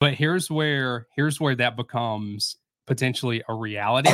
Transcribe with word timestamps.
But 0.00 0.14
here's 0.14 0.50
where 0.50 1.06
here's 1.14 1.38
where 1.40 1.54
that 1.56 1.76
becomes 1.76 2.56
potentially 2.86 3.42
a 3.48 3.54
reality 3.54 4.10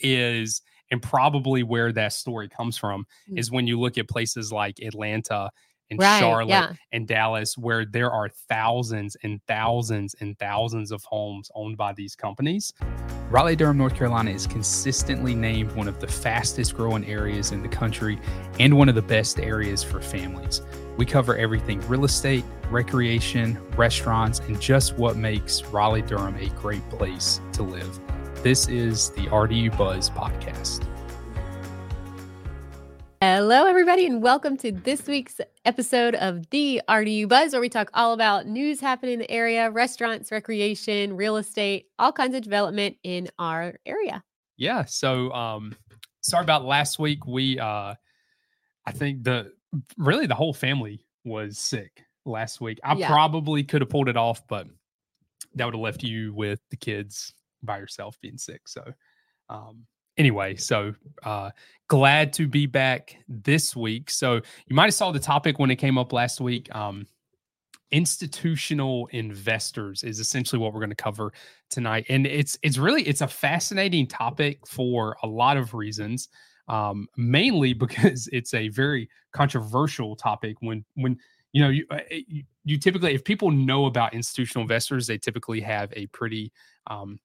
is 0.00 0.62
and 0.90 1.00
probably 1.02 1.62
where 1.62 1.92
that 1.92 2.12
story 2.12 2.48
comes 2.48 2.76
from 2.76 3.06
Mm. 3.30 3.38
is 3.38 3.50
when 3.50 3.66
you 3.66 3.78
look 3.78 3.96
at 3.98 4.08
places 4.08 4.50
like 4.52 4.78
Atlanta 4.80 5.50
and 5.90 6.00
Right, 6.00 6.18
Charlotte 6.20 6.48
yeah. 6.48 6.72
and 6.90 7.06
Dallas 7.06 7.56
where 7.56 7.84
there 7.84 8.10
are 8.10 8.28
thousands 8.48 9.16
and 9.22 9.40
thousands 9.46 10.14
and 10.20 10.38
thousands 10.38 10.90
of 10.90 11.02
homes 11.04 11.50
owned 11.54 11.76
by 11.76 11.92
these 11.92 12.16
companies. 12.16 12.72
Raleigh 13.30 13.56
Durham, 13.56 13.78
North 13.78 13.94
Carolina 13.94 14.30
is 14.30 14.46
consistently 14.46 15.34
named 15.34 15.72
one 15.72 15.88
of 15.88 16.00
the 16.00 16.08
fastest 16.08 16.74
growing 16.74 17.04
areas 17.06 17.52
in 17.52 17.62
the 17.62 17.68
country 17.68 18.18
and 18.58 18.76
one 18.76 18.88
of 18.88 18.94
the 18.94 19.02
best 19.02 19.38
areas 19.38 19.82
for 19.82 20.00
families. 20.02 20.60
We 20.98 21.06
cover 21.06 21.34
everything 21.34 21.80
real 21.88 22.04
estate, 22.04 22.44
recreation, 22.70 23.58
restaurants, 23.76 24.40
and 24.40 24.60
just 24.60 24.98
what 24.98 25.16
makes 25.16 25.64
Raleigh 25.64 26.02
Durham 26.02 26.36
a 26.36 26.48
great 26.60 26.86
place 26.90 27.40
to 27.54 27.62
live. 27.62 27.98
This 28.42 28.68
is 28.68 29.08
the 29.10 29.22
RDU 29.28 29.76
Buzz 29.78 30.10
podcast. 30.10 30.86
Hello, 33.22 33.64
everybody, 33.64 34.04
and 34.04 34.22
welcome 34.22 34.58
to 34.58 34.70
this 34.70 35.06
week's 35.06 35.40
episode 35.64 36.14
of 36.16 36.50
the 36.50 36.82
RDU 36.90 37.26
Buzz, 37.26 37.52
where 37.52 37.62
we 37.62 37.70
talk 37.70 37.88
all 37.94 38.12
about 38.12 38.46
news 38.46 38.78
happening 38.78 39.14
in 39.14 39.18
the 39.20 39.30
area, 39.30 39.70
restaurants, 39.70 40.30
recreation, 40.30 41.16
real 41.16 41.38
estate, 41.38 41.86
all 41.98 42.12
kinds 42.12 42.34
of 42.34 42.42
development 42.42 42.96
in 43.02 43.28
our 43.38 43.78
area. 43.86 44.22
Yeah. 44.58 44.84
So 44.84 45.32
um 45.32 45.74
sorry 46.20 46.42
about 46.42 46.66
last 46.66 46.98
week. 46.98 47.24
We 47.26 47.58
uh 47.58 47.94
I 48.84 48.92
think 48.92 49.24
the 49.24 49.52
really 49.96 50.26
the 50.26 50.34
whole 50.34 50.52
family 50.52 51.04
was 51.24 51.58
sick 51.58 52.04
last 52.24 52.60
week. 52.60 52.78
I 52.84 52.94
Yeah. 52.94 53.08
probably 53.08 53.64
could 53.64 53.80
have 53.80 53.90
pulled 53.90 54.08
it 54.08 54.16
off, 54.16 54.46
but 54.48 54.66
that 55.54 55.64
would 55.64 55.74
have 55.74 55.80
left 55.80 56.02
you 56.02 56.32
with 56.34 56.60
the 56.70 56.76
kids 56.76 57.32
by 57.62 57.78
yourself 57.78 58.20
being 58.20 58.38
sick. 58.38 58.68
So 58.68 58.92
um 59.48 59.86
anyway, 60.16 60.56
so 60.56 60.94
uh 61.22 61.50
glad 61.88 62.32
to 62.34 62.46
be 62.48 62.66
back 62.66 63.16
this 63.28 63.74
week. 63.76 64.10
So 64.10 64.34
you 64.66 64.76
might 64.76 64.84
have 64.86 64.94
saw 64.94 65.12
the 65.12 65.18
topic 65.20 65.58
when 65.58 65.70
it 65.70 65.76
came 65.76 65.98
up 65.98 66.12
last 66.12 66.40
week. 66.40 66.74
Um 66.74 67.06
institutional 67.90 69.06
investors 69.12 70.02
is 70.02 70.18
essentially 70.18 70.58
what 70.58 70.72
we're 70.72 70.80
going 70.80 70.88
to 70.88 70.96
cover 70.96 71.30
tonight 71.68 72.06
and 72.08 72.26
it's 72.26 72.58
it's 72.62 72.78
really 72.78 73.02
it's 73.02 73.20
a 73.20 73.28
fascinating 73.28 74.06
topic 74.06 74.66
for 74.66 75.14
a 75.22 75.26
lot 75.26 75.58
of 75.58 75.74
reasons 75.74 76.28
um 76.72 77.06
mainly 77.16 77.72
because 77.84 78.28
it's 78.32 78.52
a 78.54 78.68
very 78.68 79.08
controversial 79.32 80.16
topic 80.16 80.56
when 80.60 80.84
when 80.94 81.16
you 81.52 81.62
know 81.62 81.68
you, 81.68 81.86
uh, 81.90 82.00
you 82.10 82.42
you 82.64 82.78
typically 82.78 83.14
if 83.14 83.22
people 83.22 83.52
know 83.52 83.86
about 83.86 84.14
institutional 84.14 84.62
investors 84.62 85.06
they 85.06 85.18
typically 85.18 85.60
have 85.60 85.92
a 85.94 86.06
pretty 86.08 86.50
um 86.88 87.20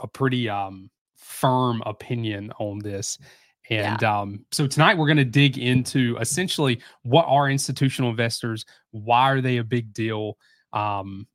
a 0.00 0.06
pretty 0.06 0.48
um 0.48 0.90
firm 1.22 1.82
opinion 1.86 2.52
on 2.58 2.78
this. 2.80 3.18
And 3.70 4.02
um, 4.04 4.44
so 4.50 4.66
tonight 4.66 4.98
we're 4.98 5.06
going 5.06 5.16
to 5.18 5.24
dig 5.24 5.56
into 5.56 6.16
essentially 6.20 6.80
what 7.02 7.24
are 7.28 7.48
institutional 7.48 8.10
investors, 8.10 8.66
why 8.90 9.30
are 9.30 9.40
they 9.40 9.58
a 9.58 9.64
big 9.64 9.94
deal, 9.94 10.36
um, 10.72 11.26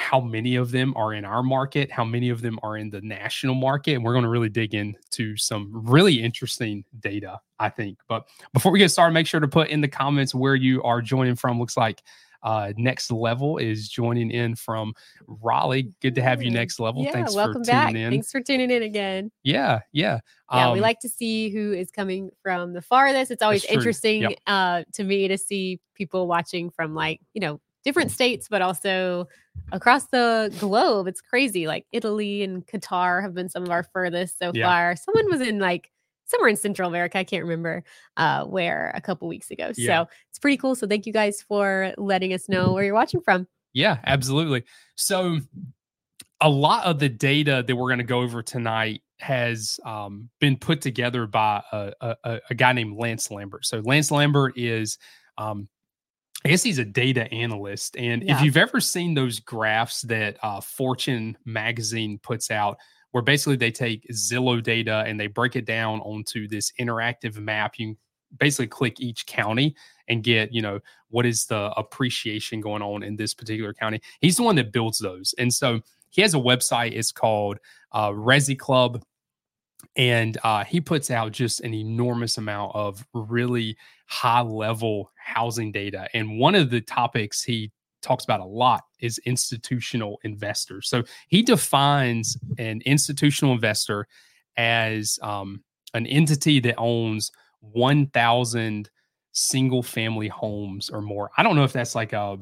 how 0.00 0.18
many 0.18 0.56
of 0.56 0.70
them 0.70 0.94
are 0.96 1.12
in 1.12 1.26
our 1.26 1.42
market, 1.42 1.90
how 1.92 2.04
many 2.04 2.30
of 2.30 2.40
them 2.40 2.58
are 2.62 2.78
in 2.78 2.88
the 2.88 3.02
national 3.02 3.54
market, 3.54 3.92
and 3.92 4.02
we're 4.02 4.14
going 4.14 4.24
to 4.24 4.30
really 4.30 4.48
dig 4.48 4.74
into 4.74 5.36
some 5.36 5.70
really 5.72 6.22
interesting 6.22 6.82
data, 7.00 7.38
I 7.58 7.68
think. 7.68 7.98
But 8.08 8.26
before 8.54 8.72
we 8.72 8.78
get 8.78 8.88
started, 8.90 9.12
make 9.12 9.26
sure 9.26 9.40
to 9.40 9.46
put 9.48 9.68
in 9.68 9.82
the 9.82 9.88
comments 9.88 10.34
where 10.34 10.54
you 10.54 10.82
are 10.84 11.02
joining 11.02 11.36
from. 11.36 11.60
Looks 11.60 11.76
like 11.76 12.02
uh, 12.42 12.72
Next 12.78 13.12
Level 13.12 13.58
is 13.58 13.90
joining 13.90 14.30
in 14.30 14.56
from 14.56 14.94
Raleigh. 15.26 15.92
Good 16.00 16.14
to 16.14 16.22
have 16.22 16.42
you, 16.42 16.50
Next 16.50 16.80
Level. 16.80 17.04
yeah, 17.04 17.12
Thanks 17.12 17.34
welcome 17.34 17.62
for 17.62 17.70
back. 17.70 17.88
tuning 17.88 18.02
in. 18.04 18.10
Thanks 18.10 18.32
for 18.32 18.40
tuning 18.40 18.70
in 18.70 18.82
again. 18.82 19.30
Yeah, 19.42 19.80
yeah. 19.92 20.20
Yeah, 20.50 20.72
we 20.72 20.78
Um, 20.78 20.82
like 20.82 21.00
to 21.00 21.10
see 21.10 21.50
who 21.50 21.74
is 21.74 21.90
coming 21.90 22.30
from 22.42 22.72
the 22.72 22.80
farthest. 22.80 23.30
It's 23.30 23.42
always 23.42 23.62
true. 23.62 23.72
Yep. 23.72 23.78
interesting 23.78 24.34
uh, 24.46 24.84
to 24.94 25.04
me 25.04 25.28
to 25.28 25.36
see 25.36 25.78
people 25.94 26.26
watching 26.26 26.70
from 26.70 26.94
like, 26.94 27.20
you 27.34 27.42
know, 27.42 27.60
different 27.84 28.10
states, 28.10 28.46
but 28.48 28.62
also 28.62 29.26
across 29.72 30.06
the 30.08 30.54
globe. 30.58 31.06
It's 31.06 31.20
crazy. 31.20 31.66
Like 31.66 31.86
Italy 31.92 32.42
and 32.42 32.66
Qatar 32.66 33.22
have 33.22 33.34
been 33.34 33.48
some 33.48 33.62
of 33.62 33.70
our 33.70 33.82
furthest 33.82 34.38
so 34.38 34.52
Yeah. 34.54 34.66
far. 34.66 34.96
Someone 34.96 35.30
was 35.30 35.40
in 35.40 35.58
like 35.58 35.90
somewhere 36.26 36.48
in 36.50 36.56
Central 36.56 36.88
America. 36.88 37.18
I 37.18 37.24
can't 37.24 37.42
remember 37.42 37.82
uh, 38.16 38.44
where 38.44 38.92
a 38.94 39.00
couple 39.00 39.26
weeks 39.28 39.50
ago. 39.50 39.72
Yeah. 39.76 40.04
So 40.04 40.08
it's 40.28 40.38
pretty 40.38 40.56
cool. 40.58 40.74
So 40.74 40.86
thank 40.86 41.06
you 41.06 41.12
guys 41.12 41.42
for 41.42 41.92
letting 41.98 42.32
us 42.32 42.48
know 42.48 42.72
where 42.72 42.84
you're 42.84 42.94
watching 42.94 43.20
from. 43.20 43.46
Yeah, 43.72 43.98
absolutely. 44.04 44.64
So, 44.96 45.38
a 46.40 46.48
lot 46.48 46.84
of 46.86 46.98
the 46.98 47.08
data 47.08 47.62
that 47.66 47.76
we're 47.76 47.88
going 47.88 47.98
to 47.98 48.04
go 48.04 48.20
over 48.22 48.42
tonight 48.42 49.02
has 49.18 49.78
um, 49.84 50.30
been 50.40 50.56
put 50.56 50.80
together 50.80 51.26
by 51.26 51.62
a, 51.70 51.92
a, 52.00 52.16
a- 52.24 52.40
a 52.50 52.54
guy 52.54 52.72
named 52.72 52.96
Lance 52.96 53.30
Lambert. 53.30 53.66
So, 53.66 53.80
Lance 53.80 54.10
Lambert 54.10 54.56
is, 54.56 54.98
um, 55.38 55.68
I 56.44 56.48
guess 56.48 56.62
he's 56.62 56.78
a 56.78 56.84
data 56.84 57.30
analyst. 57.32 57.96
And 57.96 58.22
Yeah. 58.22 58.36
if 58.36 58.42
you've 58.42 58.56
ever 58.56 58.80
seen 58.80 59.14
those 59.14 59.40
graphs 59.40 60.02
that 60.02 60.38
uh, 60.42 60.60
Fortune 60.60 61.36
magazine 61.44 62.18
puts 62.18 62.50
out, 62.50 62.78
where 63.10 63.22
basically 63.22 63.56
they 63.56 63.72
take 63.72 64.06
Zillow 64.12 64.62
data 64.62 65.04
and 65.06 65.18
they 65.18 65.26
break 65.26 65.56
it 65.56 65.64
down 65.66 66.00
onto 66.00 66.46
this 66.48 66.72
interactive 66.80 67.36
map, 67.36 67.74
you 67.78 67.88
can 67.88 67.96
basically 68.38 68.68
click 68.68 69.00
each 69.00 69.26
county 69.26 69.74
and 70.08 70.22
get, 70.22 70.52
you 70.52 70.62
know, 70.62 70.78
what 71.08 71.26
is 71.26 71.46
the 71.46 71.72
appreciation 71.76 72.60
going 72.60 72.82
on 72.82 73.02
in 73.02 73.16
this 73.16 73.34
particular 73.34 73.74
county. 73.74 74.00
He's 74.20 74.36
the 74.36 74.44
one 74.44 74.56
that 74.56 74.72
builds 74.72 74.98
those. 74.98 75.34
And 75.38 75.52
so 75.52 75.80
he 76.10 76.22
has 76.22 76.34
a 76.34 76.38
website. 76.38 76.92
It's 76.92 77.12
called 77.12 77.58
uh, 77.92 78.10
ResiClub. 78.10 79.02
And 79.96 80.38
uh, 80.44 80.62
he 80.64 80.80
puts 80.80 81.10
out 81.10 81.32
just 81.32 81.60
an 81.60 81.74
enormous 81.74 82.38
amount 82.38 82.72
of 82.74 83.04
really 83.14 83.76
high 84.10 84.42
level 84.42 85.12
housing 85.16 85.70
data. 85.70 86.08
And 86.12 86.38
one 86.38 86.56
of 86.56 86.68
the 86.68 86.80
topics 86.80 87.42
he 87.42 87.70
talks 88.02 88.24
about 88.24 88.40
a 88.40 88.44
lot 88.44 88.82
is 88.98 89.18
institutional 89.24 90.18
investors. 90.24 90.88
So 90.88 91.04
he 91.28 91.42
defines 91.42 92.36
an 92.58 92.82
institutional 92.84 93.54
investor 93.54 94.08
as 94.56 95.18
um, 95.22 95.62
an 95.94 96.06
entity 96.06 96.58
that 96.60 96.74
owns 96.76 97.30
1,000 97.60 98.90
single 99.30 99.82
family 99.82 100.28
homes 100.28 100.90
or 100.90 101.00
more. 101.00 101.30
I 101.38 101.44
don't 101.44 101.54
know 101.54 101.64
if 101.64 101.72
that's 101.72 101.94
like 101.94 102.12
a, 102.12 102.36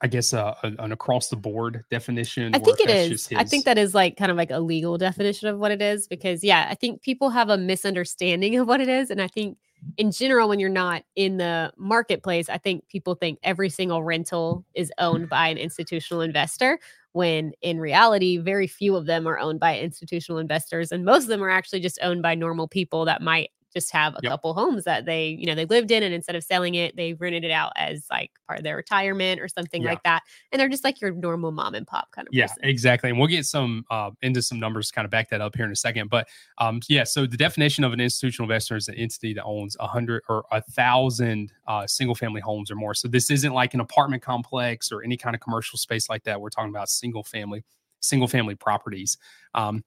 I 0.00 0.06
guess 0.06 0.32
a, 0.32 0.56
a- 0.62 0.82
an 0.82 0.92
across 0.92 1.28
the 1.28 1.36
board 1.36 1.84
definition. 1.90 2.54
I 2.54 2.58
think 2.58 2.80
it 2.80 2.88
is. 2.88 3.28
I 3.36 3.44
think 3.44 3.66
that 3.66 3.76
is 3.76 3.94
like 3.94 4.16
kind 4.16 4.30
of 4.30 4.38
like 4.38 4.50
a 4.50 4.58
legal 4.58 4.96
definition 4.96 5.48
of 5.48 5.58
what 5.58 5.70
it 5.70 5.82
is 5.82 6.08
because 6.08 6.42
yeah, 6.42 6.66
I 6.70 6.76
think 6.76 7.02
people 7.02 7.28
have 7.28 7.50
a 7.50 7.58
misunderstanding 7.58 8.56
of 8.56 8.66
what 8.66 8.80
it 8.80 8.88
is 8.88 9.10
and 9.10 9.20
I 9.20 9.28
think 9.28 9.58
in 9.96 10.10
general 10.10 10.48
when 10.48 10.60
you're 10.60 10.68
not 10.68 11.02
in 11.16 11.36
the 11.36 11.72
marketplace, 11.76 12.48
I 12.48 12.58
think 12.58 12.88
people 12.88 13.14
think 13.14 13.38
every 13.42 13.68
single 13.68 14.02
rental 14.02 14.64
is 14.74 14.92
owned 14.98 15.28
by 15.28 15.48
an 15.48 15.58
institutional 15.58 16.22
investor 16.22 16.78
when 17.12 17.52
in 17.60 17.78
reality 17.78 18.38
very 18.38 18.66
few 18.66 18.96
of 18.96 19.06
them 19.06 19.26
are 19.26 19.38
owned 19.38 19.60
by 19.60 19.78
institutional 19.78 20.38
investors 20.38 20.92
and 20.92 21.04
most 21.04 21.24
of 21.24 21.28
them 21.28 21.42
are 21.42 21.50
actually 21.50 21.80
just 21.80 21.98
owned 22.02 22.22
by 22.22 22.34
normal 22.34 22.66
people 22.66 23.04
that 23.04 23.20
might 23.20 23.50
just 23.72 23.90
have 23.92 24.14
a 24.14 24.20
Yep. 24.22 24.30
couple 24.30 24.54
homes 24.54 24.84
that 24.84 25.04
they, 25.06 25.28
you 25.28 25.46
know, 25.46 25.54
they 25.54 25.64
lived 25.64 25.90
in 25.90 26.02
and 26.02 26.14
instead 26.14 26.36
of 26.36 26.44
selling 26.44 26.74
it, 26.74 26.96
they 26.96 27.14
rented 27.14 27.44
it 27.44 27.50
out 27.50 27.72
as 27.76 28.06
like 28.10 28.30
part 28.46 28.58
of 28.58 28.64
their 28.64 28.76
retirement 28.76 29.40
or 29.40 29.48
something 29.48 29.82
Yeah. 29.82 29.90
like 29.90 30.02
that. 30.04 30.22
And 30.50 30.60
they're 30.60 30.68
just 30.68 30.84
like 30.84 31.00
your 31.00 31.12
normal 31.12 31.52
mom 31.52 31.74
and 31.74 31.86
pop 31.86 32.10
kind 32.12 32.28
of 32.28 32.34
Yeah, 32.34 32.46
person. 32.48 32.64
exactly. 32.64 33.10
And 33.10 33.18
we'll 33.18 33.28
get 33.28 33.46
some 33.46 33.84
uh, 33.90 34.10
into 34.22 34.42
some 34.42 34.58
numbers 34.60 34.88
to 34.88 34.94
kind 34.94 35.04
of 35.04 35.10
back 35.10 35.28
that 35.30 35.40
up 35.40 35.56
here 35.56 35.64
in 35.64 35.72
a 35.72 35.76
second. 35.76 36.10
But 36.10 36.28
um, 36.58 36.80
yeah, 36.88 37.04
so 37.04 37.26
the 37.26 37.36
definition 37.36 37.84
of 37.84 37.92
an 37.92 38.00
institutional 38.00 38.44
investor 38.50 38.76
is 38.76 38.88
an 38.88 38.94
entity 38.94 39.34
that 39.34 39.44
owns 39.44 39.76
a 39.80 39.86
hundred 39.86 40.22
or 40.28 40.44
a 40.52 40.60
thousand 40.62 41.52
uh, 41.66 41.86
single 41.86 42.14
family 42.14 42.40
homes 42.40 42.70
or 42.70 42.74
more. 42.76 42.94
So 42.94 43.08
this 43.08 43.30
isn't 43.30 43.52
like 43.52 43.74
an 43.74 43.80
apartment 43.80 44.22
complex 44.22 44.90
or 44.92 45.02
any 45.02 45.16
kind 45.16 45.34
of 45.34 45.40
commercial 45.40 45.78
space 45.78 46.08
like 46.08 46.24
that. 46.24 46.40
We're 46.40 46.50
talking 46.50 46.70
about 46.70 46.88
single 46.88 47.24
family, 47.24 47.64
single 48.00 48.28
family 48.28 48.54
properties. 48.54 49.18
Um, 49.54 49.84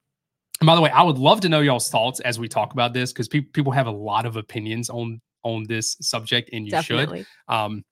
and 0.62 0.68
by 0.68 0.76
the 0.76 0.82
way, 0.82 0.90
I 0.92 1.04
would 1.04 1.18
love 1.18 1.42
to 1.42 1.50
know 1.50 1.62
y'all's 1.62 1.90
thoughts 1.90 2.20
as 2.22 2.40
we 2.40 2.48
talk 2.48 2.74
about 2.74 2.94
this 2.94 3.12
because 3.12 3.28
pe- 3.28 3.42
people 3.42 3.72
have 3.72 3.88
a 3.88 3.92
lot 3.92 4.26
of 4.26 4.38
opinions 4.38 4.90
on 4.90 5.22
on 5.44 5.66
this 5.68 5.98
subject, 6.02 6.50
and 6.54 6.66
you 6.66 6.72
should. 6.86 7.10
Um, 7.48 7.84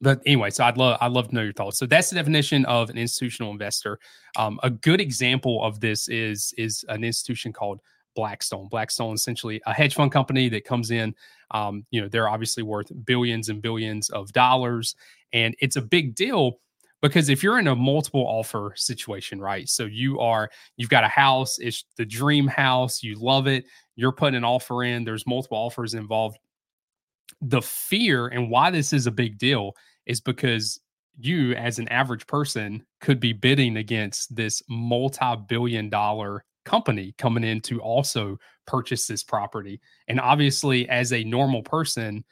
but 0.00 0.20
anyway, 0.26 0.50
so 0.50 0.64
I'd 0.64 0.76
love 0.76 0.98
I'd 1.00 1.12
love 1.12 1.28
to 1.28 1.34
know 1.34 1.42
your 1.42 1.52
thoughts. 1.52 1.78
So 1.78 1.86
that's 1.86 2.10
the 2.10 2.16
definition 2.16 2.64
of 2.64 2.90
an 2.90 2.98
institutional 2.98 3.52
investor. 3.52 3.98
Um, 4.36 4.58
a 4.62 4.70
good 4.70 5.00
example 5.00 5.62
of 5.62 5.78
this 5.80 6.08
is 6.08 6.52
is 6.58 6.84
an 6.88 7.04
institution 7.04 7.52
called 7.52 7.80
Blackstone. 8.16 8.66
Blackstone 8.68 9.14
essentially 9.14 9.62
a 9.66 9.72
hedge 9.72 9.94
fund 9.94 10.10
company 10.10 10.48
that 10.48 10.64
comes 10.64 10.90
in. 10.90 11.14
Um, 11.52 11.86
you 11.90 12.00
know, 12.00 12.08
they're 12.08 12.28
obviously 12.28 12.64
worth 12.64 12.90
billions 13.04 13.48
and 13.48 13.62
billions 13.62 14.10
of 14.10 14.32
dollars, 14.32 14.96
and 15.32 15.54
it's 15.60 15.76
a 15.76 15.82
big 15.82 16.16
deal 16.16 16.58
because 17.02 17.28
if 17.28 17.42
you're 17.42 17.58
in 17.58 17.66
a 17.66 17.76
multiple 17.76 18.24
offer 18.26 18.72
situation, 18.76 19.40
right? 19.40 19.68
So 19.68 19.84
you 19.84 20.20
are 20.20 20.48
you've 20.76 20.88
got 20.88 21.04
a 21.04 21.08
house, 21.08 21.58
it's 21.58 21.84
the 21.96 22.06
dream 22.06 22.46
house, 22.46 23.02
you 23.02 23.16
love 23.16 23.46
it, 23.48 23.64
you're 23.96 24.12
putting 24.12 24.36
an 24.36 24.44
offer 24.44 24.84
in, 24.84 25.04
there's 25.04 25.26
multiple 25.26 25.58
offers 25.58 25.94
involved. 25.94 26.38
The 27.40 27.60
fear 27.60 28.28
and 28.28 28.48
why 28.48 28.70
this 28.70 28.92
is 28.92 29.08
a 29.08 29.10
big 29.10 29.36
deal 29.36 29.72
is 30.06 30.20
because 30.20 30.80
you 31.18 31.54
as 31.54 31.78
an 31.78 31.88
average 31.88 32.26
person 32.26 32.84
could 33.00 33.20
be 33.20 33.32
bidding 33.32 33.76
against 33.76 34.34
this 34.34 34.62
multi-billion 34.68 35.90
dollar 35.90 36.44
company 36.64 37.14
coming 37.18 37.44
in 37.44 37.60
to 37.60 37.80
also 37.80 38.38
purchase 38.66 39.06
this 39.06 39.24
property. 39.24 39.80
And 40.06 40.20
obviously, 40.20 40.88
as 40.88 41.12
a 41.12 41.24
normal 41.24 41.62
person, 41.62 42.24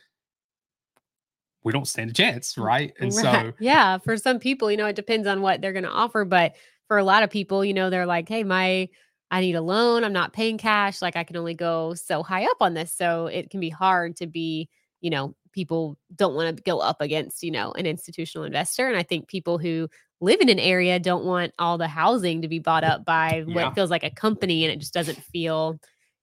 we 1.65 1.73
don't 1.73 1.87
stand 1.89 2.11
a 2.11 2.15
chance, 2.15 2.57
Mm, 2.59 2.65
right? 2.65 2.93
And 3.01 3.15
Right. 3.15 3.15
so, 3.15 3.53
yeah, 3.59 3.99
for 3.99 4.17
some 4.17 4.39
people, 4.39 4.71
you 4.71 4.77
know, 4.77 4.87
it 4.87 4.97
depends 4.97 5.27
on 5.27 5.41
what 5.43 5.61
they're 5.61 5.73
going 5.73 5.85
to 5.85 5.91
offer. 5.91 6.25
But 6.25 6.55
for 6.89 6.99
a 6.99 7.05
lot 7.05 7.23
of 7.23 7.31
people, 7.31 7.65
you 7.65 7.75
know, 7.75 7.91
they're 7.91 8.07
like, 8.07 8.29
hey, 8.29 8.45
my, 8.45 8.89
I 9.31 9.41
need 9.41 9.55
a 9.55 9.63
loan. 9.63 10.05
I'm 10.05 10.13
not 10.13 10.33
paying 10.33 10.59
cash. 10.59 11.01
Like 11.01 11.17
I 11.17 11.25
can 11.25 11.37
only 11.37 11.55
go 11.55 11.95
so 11.95 12.23
high 12.23 12.45
up 12.45 12.57
on 12.61 12.75
this. 12.75 12.93
So 12.93 13.27
it 13.27 13.51
can 13.51 13.61
be 13.61 13.71
hard 13.71 14.17
to 14.17 14.27
be, 14.27 14.69
you 15.01 15.11
know, 15.11 15.35
people 15.53 15.97
don't 16.15 16.35
want 16.35 16.57
to 16.57 16.63
go 16.63 16.79
up 16.81 17.01
against, 17.01 17.43
you 17.43 17.51
know, 17.51 17.73
an 17.73 17.87
institutional 17.87 18.45
investor. 18.45 18.89
And 18.89 18.97
I 18.97 19.03
think 19.03 19.29
people 19.29 19.59
who 19.59 19.89
live 20.21 20.41
in 20.41 20.49
an 20.49 20.59
area 20.59 20.99
don't 20.99 21.25
want 21.25 21.53
all 21.59 21.79
the 21.79 21.89
housing 21.89 22.43
to 22.43 22.49
be 22.49 22.59
bought 22.59 22.85
up 22.85 23.05
by 23.05 23.41
Yeah. 23.47 23.55
what 23.55 23.75
feels 23.75 23.91
like 23.91 24.05
a 24.05 24.11
company 24.11 24.65
and 24.65 24.73
it 24.73 24.79
just 24.81 24.93
doesn't 24.95 25.23
feel 25.23 25.81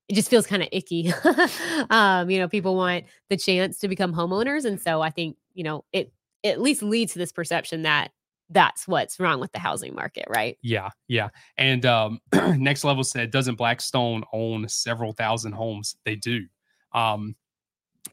it 0.08 0.16
just 0.16 0.30
feels 0.30 0.48
kind 0.48 0.64
of 0.64 0.70
icky. 0.72 1.14
um, 1.90 2.30
you 2.30 2.40
know, 2.40 2.48
people 2.48 2.76
want 2.76 3.06
the 3.30 3.38
chance 3.38 3.80
to 3.80 3.88
become 3.88 4.14
homeowners. 4.14 4.66
And 4.66 4.80
so 4.80 5.02
I 5.02 5.10
think, 5.10 5.38
you 5.54 5.64
know, 5.64 5.84
it, 5.92 6.12
it 6.44 6.50
at 6.50 6.62
least 6.62 6.82
leads 6.82 7.14
to 7.14 7.20
this 7.20 7.32
perception 7.32 7.82
that 7.82 8.12
that's 8.50 8.88
what's 8.88 9.20
wrong 9.20 9.40
with 9.40 9.52
the 9.52 9.60
housing 9.60 9.94
market, 9.94 10.26
right? 10.30 10.58
yeah, 10.62 10.90
yeah. 11.08 11.30
And 11.58 11.86
um, 11.86 12.22
next 12.34 12.84
level 12.84 13.04
said, 13.04 13.32
doesn't 13.32 13.56
Blackstone 13.56 14.24
own 14.32 14.70
several 14.70 15.12
thousand 15.12 15.52
homes? 15.54 15.98
They 16.06 16.16
do. 16.16 16.46
Um, 16.94 17.36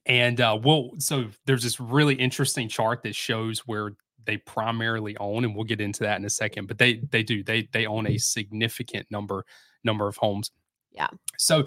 and 0.07 0.41
uh, 0.41 0.59
well, 0.63 0.91
so 0.99 1.27
there's 1.47 1.63
this 1.63 1.79
really 1.79 2.15
interesting 2.15 2.69
chart 2.69 3.03
that 3.05 3.15
shows 3.15 3.61
where 3.61 3.93
they 4.25 4.39
primarily 4.39 5.17
own, 5.19 5.45
and 5.45 5.55
we'll 5.55 5.65
get 5.65 5.81
into 5.81 6.03
that 6.03 6.19
in 6.19 6.25
a 6.25 6.31
second. 6.31 6.67
But 6.67 6.79
they 6.79 7.01
they 7.11 7.23
do 7.23 7.43
they 7.43 7.69
they 7.73 7.87
own 7.87 8.07
a 8.07 8.19
significant 8.19 9.07
number 9.11 9.47
number 9.85 10.09
of 10.09 10.17
homes. 10.17 10.51
Yeah. 10.95 11.09
So 11.39 11.65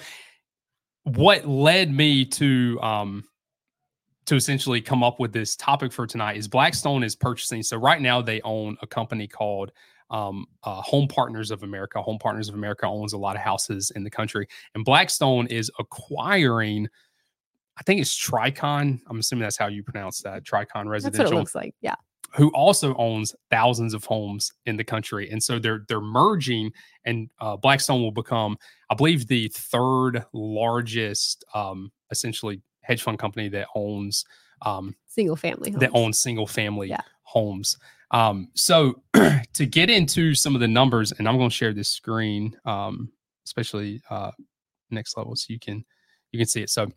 what 1.04 1.48
led 1.48 1.94
me 1.94 2.26
to 2.26 2.80
um 2.82 3.24
to 4.26 4.36
essentially 4.36 4.82
come 4.82 5.04
up 5.04 5.20
with 5.20 5.32
this 5.32 5.56
topic 5.56 5.92
for 5.92 6.06
tonight 6.06 6.36
is 6.36 6.48
Blackstone 6.48 7.02
is 7.02 7.16
purchasing. 7.16 7.64
So 7.64 7.78
right 7.78 8.02
now 8.02 8.22
they 8.22 8.42
own 8.42 8.78
a 8.82 8.88
company 8.88 9.26
called 9.26 9.72
um, 10.10 10.46
uh, 10.64 10.82
Home 10.82 11.08
Partners 11.08 11.50
of 11.50 11.64
America. 11.64 12.02
Home 12.02 12.20
Partners 12.20 12.50
of 12.50 12.56
America 12.56 12.86
owns 12.86 13.14
a 13.14 13.18
lot 13.18 13.36
of 13.36 13.42
houses 13.42 13.92
in 13.96 14.04
the 14.04 14.10
country, 14.10 14.48
and 14.76 14.86
Blackstone 14.86 15.48
is 15.48 15.72
acquiring. 15.80 16.88
I 17.78 17.84
think 17.84 18.02
it's 18.02 18.18
Tricon. 18.18 19.00
I'm 19.08 19.20
assuming 19.20 19.44
that's 19.44 19.58
how 19.58 19.68
you 19.68 19.84
pronounce 19.84 20.22
that. 20.22 20.44
Tricon 20.44 20.88
Residential. 20.88 21.24
That's 21.24 21.32
what 21.32 21.38
it 21.38 21.40
looks 21.40 21.56
like. 21.56 21.76
Yeah. 21.82 21.96
Who 22.36 22.50
also 22.50 22.94
owns 22.96 23.34
thousands 23.50 23.94
of 23.94 24.04
homes 24.04 24.52
in 24.66 24.78
the 24.78 24.84
country, 24.84 25.30
and 25.30 25.42
so 25.42 25.60
they're 25.60 25.86
they're 25.88 26.02
merging, 26.02 26.72
and 27.06 27.30
uh, 27.40 27.56
Blackstone 27.58 28.02
will 28.02 28.12
become, 28.12 28.58
I 28.90 28.96
believe, 28.96 29.28
the 29.28 29.48
third 29.54 30.24
largest, 30.34 31.44
um, 31.54 31.92
essentially, 32.12 32.62
hedge 32.82 33.02
fund 33.02 33.18
company 33.20 33.50
that 33.50 33.68
owns 33.76 34.26
um, 34.62 34.96
Single 35.08 35.36
family 35.36 35.72
homes. 35.72 35.80
that 35.82 35.92
owns 35.94 36.20
single 36.20 36.48
family 36.48 36.90
Yeah. 36.90 37.02
homes. 37.24 37.78
Um, 38.12 38.50
so 38.56 39.02
to 39.54 39.66
get 39.66 39.90
into 39.90 40.34
some 40.36 40.56
of 40.56 40.62
the 40.62 40.68
numbers, 40.68 41.12
and 41.12 41.28
I'm 41.28 41.38
going 41.38 41.50
to 41.50 41.56
share 41.56 41.74
this 41.74 41.90
screen, 41.90 42.56
um, 42.66 43.12
especially 43.46 44.02
uh, 44.10 44.32
next 44.92 45.18
level, 45.18 45.36
so 45.36 45.46
you 45.50 45.60
can 45.60 45.84
you 46.32 46.40
can 46.40 46.48
see 46.48 46.62
it. 46.62 46.70
So 46.70 46.88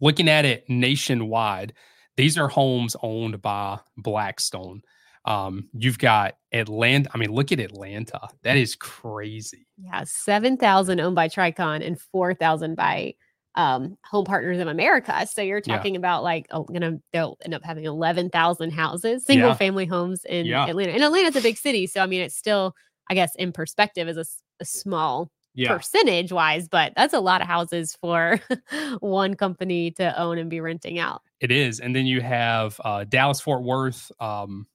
looking 0.00 0.28
at 0.28 0.44
it 0.44 0.64
nationwide, 0.68 1.72
these 2.16 2.38
are 2.38 2.48
homes 2.48 2.96
owned 3.02 3.40
by 3.42 3.78
Blackstone. 3.96 4.82
Um, 5.26 5.68
you've 5.72 5.98
got 5.98 6.34
Atlanta. 6.52 7.08
I 7.14 7.18
mean, 7.18 7.30
look 7.32 7.50
at 7.50 7.58
Atlanta. 7.60 8.28
That 8.42 8.56
is 8.56 8.76
crazy. 8.76 9.66
Yeah. 9.78 10.04
7,000 10.04 11.00
owned 11.00 11.14
by 11.14 11.28
Tricon 11.28 11.84
and 11.86 11.98
4,000 12.00 12.74
by 12.76 13.14
um, 13.56 13.96
Home 14.10 14.24
Partners 14.24 14.58
of 14.60 14.68
America. 14.68 15.26
So 15.26 15.40
you're 15.40 15.62
Yeah. 15.64 15.76
talking 15.76 15.96
about 15.96 16.24
like, 16.24 16.46
oh, 16.50 16.64
gonna, 16.64 16.98
they'll 17.12 17.38
end 17.44 17.54
up 17.54 17.62
having 17.64 17.84
11,000 17.84 18.70
houses, 18.72 19.24
single 19.24 19.50
Yeah. 19.50 19.54
family 19.54 19.86
homes 19.86 20.24
in 20.24 20.44
Yeah. 20.46 20.66
Atlanta. 20.68 20.92
And 20.92 21.02
Atlanta's 21.02 21.36
a 21.36 21.40
big 21.40 21.56
city. 21.56 21.86
So, 21.86 22.00
I 22.02 22.06
mean, 22.06 22.20
it's 22.20 22.36
still, 22.36 22.74
I 23.08 23.14
guess, 23.14 23.34
in 23.36 23.52
perspective, 23.52 24.08
is 24.08 24.16
a 24.60 24.64
small 24.64 25.30
percentage 25.54 26.32
wise, 26.32 26.68
but 26.68 26.92
that's 26.96 27.14
a 27.14 27.20
lot 27.20 27.40
of 27.40 27.46
houses 27.46 27.96
for 28.00 28.40
one 29.00 29.34
company 29.34 29.90
to 29.92 30.20
own 30.20 30.38
and 30.38 30.50
be 30.50 30.60
renting 30.60 30.98
out. 30.98 31.22
It 31.40 31.50
is. 31.50 31.80
And 31.80 31.94
then 31.94 32.06
you 32.06 32.20
have 32.20 32.80
uh, 32.84 33.04
Dallas 33.04 33.40
Fort 33.40 33.62
Worth 33.62 34.10
um, 34.20 34.66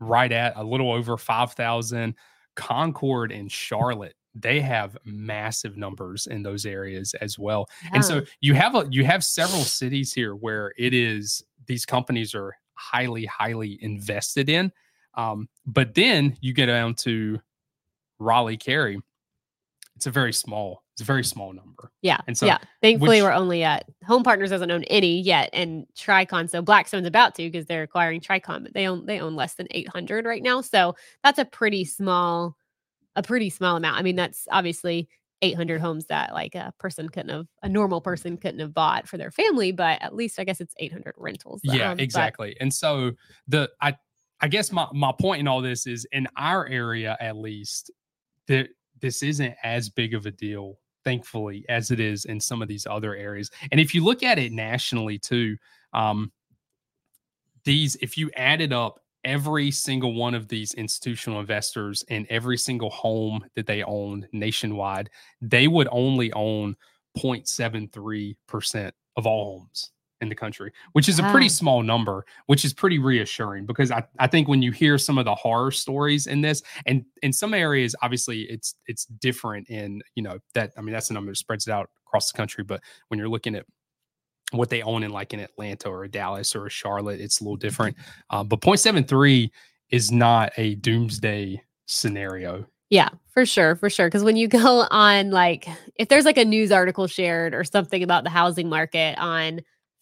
right 0.00 0.32
at 0.32 0.56
a 0.56 0.62
little 0.62 0.92
over 0.92 1.16
5,000. 1.16 2.14
Concord 2.56 3.32
and 3.32 3.50
Charlotte, 3.50 4.14
they 4.34 4.60
have 4.60 4.96
massive 5.04 5.76
numbers 5.76 6.26
in 6.26 6.42
those 6.42 6.66
areas 6.66 7.14
as 7.20 7.38
well. 7.38 7.68
And 7.92 8.04
so 8.04 8.22
you 8.40 8.54
have 8.54 8.74
a 8.74 8.86
you 8.90 9.04
have 9.04 9.24
several 9.24 9.62
cities 9.62 10.12
here 10.12 10.34
where 10.34 10.72
it 10.76 10.92
is 10.92 11.42
these 11.66 11.86
companies 11.86 12.34
are 12.34 12.54
highly 12.74 13.24
highly 13.24 13.78
invested 13.82 14.48
in. 14.48 14.72
Um, 15.14 15.48
but 15.64 15.94
then 15.94 16.36
you 16.40 16.52
get 16.52 16.66
down 16.66 16.94
to 16.96 17.40
Raleigh 18.18 18.56
Cary. 18.56 19.00
It's 20.00 20.06
a 20.06 20.10
very 20.10 20.32
small, 20.32 20.82
it's 20.94 21.02
a 21.02 21.04
very 21.04 21.22
small 21.22 21.52
number. 21.52 21.92
Yeah. 22.00 22.22
And 22.26 22.34
so 22.38 22.46
yeah. 22.46 22.56
Thankfully, 22.80 23.18
which- 23.18 23.22
we're 23.22 23.32
only 23.34 23.62
at 23.64 23.84
Home 24.06 24.22
Partners 24.22 24.48
doesn't 24.48 24.70
own 24.70 24.82
any 24.84 25.20
yet, 25.20 25.50
and 25.52 25.84
Tricon. 25.94 26.48
So 26.48 26.62
Blackstone's 26.62 27.06
about 27.06 27.34
to 27.34 27.42
because 27.42 27.66
they're 27.66 27.82
acquiring 27.82 28.22
Tricon, 28.22 28.62
but 28.62 28.72
they 28.72 28.88
own 28.88 29.04
they 29.04 29.20
own 29.20 29.36
less 29.36 29.56
than 29.56 29.66
800 29.72 30.24
right 30.24 30.42
now. 30.42 30.62
So 30.62 30.96
that's 31.22 31.38
a 31.38 31.44
pretty 31.44 31.84
small, 31.84 32.56
a 33.14 33.22
pretty 33.22 33.50
small 33.50 33.76
amount. 33.76 33.98
I 33.98 34.02
mean, 34.02 34.16
that's 34.16 34.48
obviously 34.50 35.06
800 35.42 35.82
homes 35.82 36.06
that 36.06 36.32
like 36.32 36.54
a 36.54 36.72
person 36.78 37.10
couldn't 37.10 37.28
have, 37.28 37.46
a 37.62 37.68
normal 37.68 38.00
person 38.00 38.38
couldn't 38.38 38.60
have 38.60 38.72
bought 38.72 39.06
for 39.06 39.18
their 39.18 39.30
family, 39.30 39.72
but 39.72 40.00
at 40.00 40.14
least 40.14 40.38
I 40.40 40.44
guess 40.44 40.62
it's 40.62 40.72
800 40.78 41.12
rentals. 41.18 41.60
Yeah, 41.62 41.90
Um, 41.90 41.98
but- 41.98 42.04
exactly. 42.04 42.56
And 42.58 42.72
so 42.72 43.12
the 43.48 43.68
I 43.82 43.96
I 44.40 44.48
guess 44.48 44.72
my 44.72 44.86
my 44.94 45.12
point 45.20 45.40
in 45.40 45.46
all 45.46 45.60
this 45.60 45.86
is 45.86 46.06
in 46.10 46.26
our 46.38 46.66
area 46.66 47.18
at 47.20 47.36
least 47.36 47.90
that 48.46 48.70
this 49.00 49.22
isn't 49.22 49.54
as 49.62 49.88
big 49.88 50.14
of 50.14 50.26
a 50.26 50.30
deal 50.30 50.78
thankfully 51.04 51.64
as 51.68 51.90
it 51.90 51.98
is 52.00 52.26
in 52.26 52.38
some 52.38 52.60
of 52.60 52.68
these 52.68 52.86
other 52.86 53.14
areas. 53.14 53.50
And 53.70 53.80
if 53.80 53.94
you 53.94 54.04
look 54.04 54.22
at 54.22 54.38
it 54.38 54.52
nationally 54.52 55.18
too, 55.18 55.56
um 55.92 56.30
these 57.64 57.96
if 57.96 58.16
you 58.16 58.30
added 58.36 58.72
up 58.72 59.00
every 59.24 59.70
single 59.70 60.14
one 60.14 60.34
of 60.34 60.48
these 60.48 60.72
institutional 60.74 61.40
investors 61.40 62.04
and 62.08 62.26
every 62.30 62.56
single 62.56 62.90
home 62.90 63.44
that 63.54 63.66
they 63.66 63.82
own 63.82 64.26
nationwide, 64.32 65.10
they 65.42 65.68
would 65.68 65.88
only 65.90 66.32
own 66.32 66.74
0.73% 67.18 68.92
of 69.16 69.26
all 69.26 69.58
homes 69.58 69.90
in 70.20 70.28
the 70.28 70.34
country, 70.34 70.72
which 70.92 71.08
is 71.08 71.18
a 71.18 71.22
pretty 71.30 71.48
small 71.48 71.82
number, 71.82 72.24
which 72.46 72.64
is 72.64 72.72
pretty 72.72 72.98
reassuring 72.98 73.66
because 73.66 73.90
I, 73.90 74.04
I 74.18 74.26
think 74.26 74.48
when 74.48 74.62
you 74.62 74.70
hear 74.70 74.98
some 74.98 75.18
of 75.18 75.24
the 75.24 75.34
horror 75.34 75.70
stories 75.70 76.26
in 76.26 76.40
this, 76.40 76.62
and 76.86 77.04
in 77.22 77.32
some 77.32 77.54
areas, 77.54 77.94
obviously 78.02 78.42
it's 78.42 78.74
it's 78.86 79.06
different 79.06 79.68
in, 79.68 80.02
you 80.14 80.22
know, 80.22 80.38
that 80.54 80.72
I 80.76 80.82
mean 80.82 80.92
that's 80.92 81.08
the 81.08 81.14
number 81.14 81.30
that 81.30 81.36
spreads 81.36 81.66
it 81.66 81.72
out 81.72 81.90
across 82.06 82.30
the 82.30 82.36
country. 82.36 82.64
But 82.64 82.82
when 83.08 83.18
you're 83.18 83.28
looking 83.28 83.54
at 83.54 83.64
what 84.52 84.68
they 84.68 84.82
own 84.82 85.02
in 85.02 85.10
like 85.10 85.32
in 85.32 85.40
Atlanta 85.40 85.88
or 85.88 86.06
Dallas 86.08 86.54
or 86.54 86.68
Charlotte, 86.68 87.20
it's 87.20 87.40
a 87.40 87.44
little 87.44 87.56
different. 87.56 87.96
Um, 88.30 88.48
but 88.48 88.60
0.73 88.60 89.50
is 89.90 90.10
not 90.10 90.52
a 90.56 90.74
doomsday 90.76 91.62
scenario. 91.86 92.66
Yeah, 92.90 93.10
for 93.28 93.46
sure, 93.46 93.76
for 93.76 93.88
sure. 93.88 94.08
Because 94.08 94.24
when 94.24 94.36
you 94.36 94.48
go 94.48 94.86
on, 94.90 95.30
like, 95.30 95.68
if 95.96 96.08
there's 96.08 96.24
like 96.24 96.38
a 96.38 96.44
news 96.44 96.72
article 96.72 97.06
shared 97.06 97.54
or 97.54 97.64
something 97.64 98.02
about 98.02 98.24
the 98.24 98.30
housing 98.30 98.68
market 98.68 99.16
on 99.18 99.60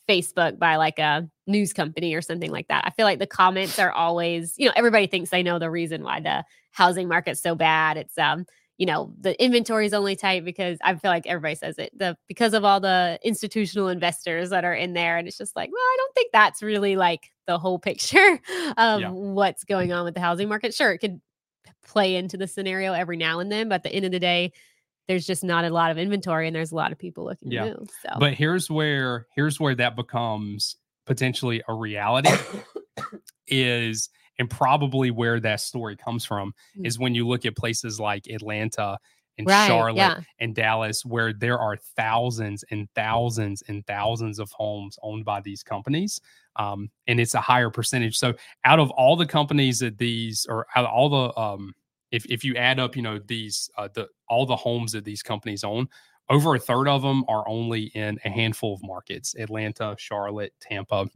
Facebook 0.09 0.59
by 0.59 0.77
like 0.77 0.99
a 0.99 1.29
news 1.47 1.73
company 1.73 2.15
or 2.15 2.23
something 2.23 2.51
like 2.51 2.69
that, 2.69 2.85
I 2.87 2.91
feel 2.91 3.05
like 3.07 3.19
the 3.19 3.27
comments 3.27 3.79
are 3.79 3.93
always, 3.93 4.55
you 4.57 4.67
know, 4.67 4.73
everybody 4.77 5.07
thinks 5.07 5.31
they 5.31 5.43
know 5.43 5.59
the 5.59 5.71
reason 5.71 6.03
why 6.03 6.21
the 6.21 6.45
housing 6.73 7.09
market's 7.09 7.43
so 7.43 7.55
bad. 7.55 7.97
It's, 7.97 8.17
um, 8.19 8.47
you 8.79 8.87
know, 8.87 9.13
the 9.21 9.41
inventory 9.43 9.87
is 9.87 9.93
only 9.95 10.15
tight 10.15 10.45
because 10.45 10.79
I 10.85 10.95
feel 10.95 11.11
like 11.11 11.27
everybody 11.27 11.57
says 11.57 11.79
it, 11.79 11.91
the 11.99 12.17
because 12.29 12.55
of 12.55 12.65
all 12.65 12.79
the 12.81 13.19
institutional 13.25 13.89
investors 13.89 14.51
that 14.51 14.65
are 14.65 14.75
in 14.75 14.93
there, 14.93 15.17
and 15.17 15.27
it's 15.27 15.37
just 15.39 15.57
like, 15.57 15.71
well, 15.73 15.81
I 15.83 15.97
don't 15.99 16.15
think 16.15 16.31
that's 16.33 16.63
really 16.63 16.95
like 16.97 17.31
the 17.47 17.59
whole 17.59 17.79
picture 17.91 18.41
of 18.77 19.01
Yeah. 19.01 19.11
what's 19.11 19.65
going 19.65 19.93
on 19.93 20.05
with 20.05 20.15
the 20.15 20.21
housing 20.21 20.49
market. 20.49 20.75
Sure, 20.75 20.93
it 20.93 20.99
could 20.99 21.21
play 21.87 22.17
into 22.17 22.37
the 22.37 22.47
scenario 22.47 22.93
every 22.93 23.17
now 23.17 23.41
and 23.41 23.51
then. 23.51 23.69
But 23.69 23.77
at 23.77 23.83
the 23.85 23.93
end 23.93 24.05
of 24.05 24.13
the 24.13 24.21
day, 24.21 24.53
there's 25.09 25.27
just 25.27 25.43
not 25.43 25.65
a 25.65 25.71
lot 25.71 25.91
of 25.91 25.99
inventory 25.99 26.47
and 26.47 26.55
there's 26.55 26.71
a 26.73 26.77
lot 26.77 26.93
of 26.93 26.99
people 26.99 27.25
looking 27.25 27.51
Yeah. 27.51 27.65
to 27.71 27.79
move. 27.79 27.89
So 28.03 28.11
But 28.21 28.35
here's 28.35 28.71
where 28.71 29.27
here's 29.35 29.59
where 29.59 29.75
that 29.75 29.97
becomes 29.97 30.77
potentially 31.07 31.63
a 31.67 31.75
reality 31.75 32.31
is 33.47 34.11
and 34.39 34.49
probably 34.49 35.11
where 35.11 35.41
that 35.41 35.61
story 35.61 35.97
comes 35.97 36.25
from 36.25 36.55
Mm. 36.77 36.87
is 36.87 36.99
when 36.99 37.15
you 37.15 37.27
look 37.27 37.45
at 37.45 37.57
places 37.57 37.99
like 37.99 38.27
Atlanta 38.29 38.99
and 39.37 39.47
right, 39.47 39.67
Charlotte 39.67 39.97
yeah, 39.97 40.21
and 40.41 40.55
Dallas, 40.55 41.05
where 41.05 41.33
there 41.33 41.59
are 41.59 41.77
thousands 41.97 42.65
and 42.71 42.89
thousands 42.95 43.63
and 43.69 43.87
thousands 43.87 44.39
of 44.39 44.51
homes 44.53 44.99
owned 45.03 45.25
by 45.25 45.41
these 45.41 45.63
companies. 45.63 46.21
um, 46.57 46.91
and 47.07 47.21
it's 47.21 47.35
a 47.35 47.41
higher 47.41 47.71
percentage. 47.71 48.17
So 48.17 48.35
out 48.65 48.81
of 48.81 48.91
all 48.91 49.15
the 49.15 49.27
companies 49.27 49.79
that 49.79 49.97
these, 49.97 50.45
or 50.49 50.67
out 50.75 50.87
of 50.87 50.91
all 50.91 51.09
the, 51.09 51.39
um, 51.41 51.73
if 52.11 52.27
if 52.27 52.45
you 52.45 52.55
add 52.57 52.79
up, 52.79 52.97
you 52.97 53.03
know 53.03 53.19
these 53.19 53.71
uh, 53.77 53.89
the 53.93 54.09
all 54.29 54.47
the 54.47 54.57
homes 54.57 54.93
that 54.93 55.05
these 55.05 55.23
companies 55.23 55.65
own, 55.65 55.89
over 56.31 56.55
a 56.55 56.59
third 56.59 56.89
of 56.89 57.03
them 57.03 57.25
are 57.29 57.47
only 57.49 57.85
in 57.95 58.19
a 58.25 58.31
handful 58.31 58.75
of 58.75 58.83
markets: 58.83 59.35
Atlanta, 59.39 59.95
Charlotte, 59.99 60.53
Tampa, 60.61 61.07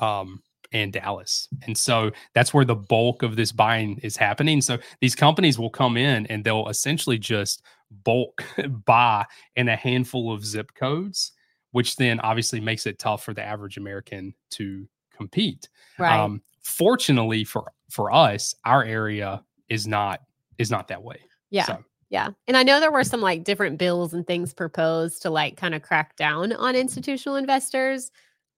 um, 0.00 0.42
and 0.72 0.92
Dallas. 0.92 1.48
And 1.66 1.76
so 1.76 2.10
that's 2.34 2.54
where 2.54 2.64
the 2.64 2.76
bulk 2.76 3.22
of 3.22 3.36
this 3.36 3.52
buying 3.52 3.98
is 4.02 4.16
happening. 4.16 4.60
So 4.60 4.78
these 5.00 5.14
companies 5.14 5.58
will 5.58 5.70
come 5.70 5.96
in 5.96 6.26
and 6.26 6.44
they'll 6.44 6.68
essentially 6.68 7.18
just 7.18 7.62
bulk 8.04 8.44
buy 8.84 9.26
in 9.56 9.68
a 9.68 9.76
handful 9.76 10.32
of 10.32 10.44
zip 10.44 10.74
codes, 10.74 11.32
which 11.72 11.96
then 11.96 12.20
obviously 12.20 12.60
makes 12.60 12.86
it 12.86 12.98
tough 12.98 13.24
for 13.24 13.34
the 13.34 13.42
average 13.42 13.76
American 13.76 14.34
to 14.52 14.88
compete. 15.14 15.68
Right. 15.98 16.18
Um, 16.18 16.42
fortunately 16.62 17.44
for 17.44 17.72
for 17.90 18.12
us, 18.12 18.54
our 18.64 18.84
area 18.84 19.42
is 19.70 19.86
not 19.86 20.20
is 20.58 20.70
not 20.70 20.88
that 20.88 21.02
way. 21.02 21.20
yeah. 21.50 21.64
So, 21.64 21.84
Yeah. 22.10 22.28
And 22.48 22.56
I 22.56 22.62
know 22.62 22.80
there 22.80 22.92
were 22.92 23.04
some 23.04 23.22
like 23.22 23.44
different 23.44 23.78
bills 23.78 24.12
and 24.12 24.26
things 24.26 24.52
proposed 24.52 25.22
to 25.22 25.30
like 25.30 25.56
kind 25.56 25.74
of 25.74 25.80
crack 25.82 26.16
down 26.16 26.52
on 26.52 26.74
institutional 26.76 27.36
investors. 27.36 28.10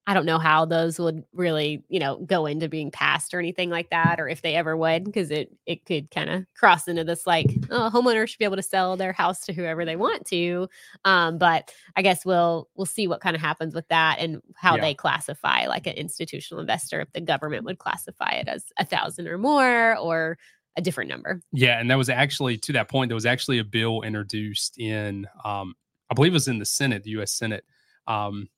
I 0.05 0.13
don't 0.13 0.25
know 0.25 0.37
how 0.37 0.65
those 0.65 0.99
would 0.99 1.23
really, 1.31 1.81
you 1.87 1.97
know, 1.97 2.17
go 2.25 2.45
into 2.45 2.67
being 2.67 2.91
passed 2.91 3.33
or 3.33 3.39
anything 3.39 3.69
like 3.69 3.89
that, 3.91 4.19
or 4.19 4.27
if 4.27 4.41
they 4.41 4.53
ever 4.55 4.75
would, 4.75 5.05
because 5.05 5.31
it 5.31 5.55
it 5.65 5.85
could 5.85 6.11
kind 6.11 6.29
of 6.29 6.45
cross 6.57 6.89
into 6.89 7.05
this 7.05 7.25
like, 7.25 7.57
oh, 7.69 7.89
homeowners 7.93 8.27
should 8.27 8.39
be 8.39 8.43
able 8.43 8.57
to 8.57 8.61
sell 8.63 8.97
their 8.97 9.13
house 9.13 9.45
to 9.45 9.53
whoever 9.53 9.85
they 9.85 9.95
want 9.95 10.25
to. 10.27 10.67
Um, 11.05 11.37
but 11.37 11.71
I 11.95 12.01
guess 12.01 12.25
we'll 12.25 12.67
we'll 12.75 12.85
see 12.85 13.07
what 13.07 13.21
kind 13.21 13.33
of 13.33 13.41
happens 13.41 13.73
with 13.73 13.87
that 13.87 14.17
and 14.19 14.41
how 14.57 14.75
Yeah. 14.75 14.81
they 14.81 14.93
classify 14.93 15.67
like 15.67 15.87
an 15.87 15.93
institutional 15.93 16.59
investor, 16.59 16.99
if 16.99 17.13
the 17.13 17.21
government 17.21 17.63
would 17.63 17.77
classify 17.79 18.31
it 18.31 18.49
as 18.49 18.65
a 18.77 18.83
thousand 18.83 19.29
or 19.29 19.37
more 19.37 19.95
or 19.97 20.37
a 20.75 20.81
different 20.81 21.09
number. 21.09 21.41
Yeah, 21.51 21.79
and 21.79 21.89
that 21.89 21.97
was 21.97 22.09
actually 22.09 22.57
to 22.57 22.73
that 22.73 22.89
point. 22.89 23.09
There 23.09 23.15
was 23.15 23.25
actually 23.25 23.59
a 23.59 23.63
bill 23.63 24.01
introduced 24.01 24.79
in, 24.79 25.27
um, 25.43 25.75
I 26.09 26.13
believe 26.13 26.31
it 26.31 26.33
was 26.33 26.47
in 26.47 26.59
the 26.59 26.65
Senate, 26.65 27.03
the 27.03 27.11
U.S. 27.11 27.33
Senate. 27.33 27.63
Um, 28.07 28.49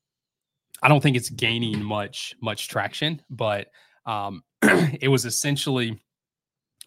I 0.82 0.88
don't 0.88 1.02
think 1.02 1.16
it's 1.16 1.30
gaining 1.30 1.84
much 1.84 2.36
much 2.42 2.68
traction, 2.68 3.22
but 3.30 3.68
um, 4.06 4.44
it 4.62 5.10
was 5.10 5.26
essentially 5.26 6.02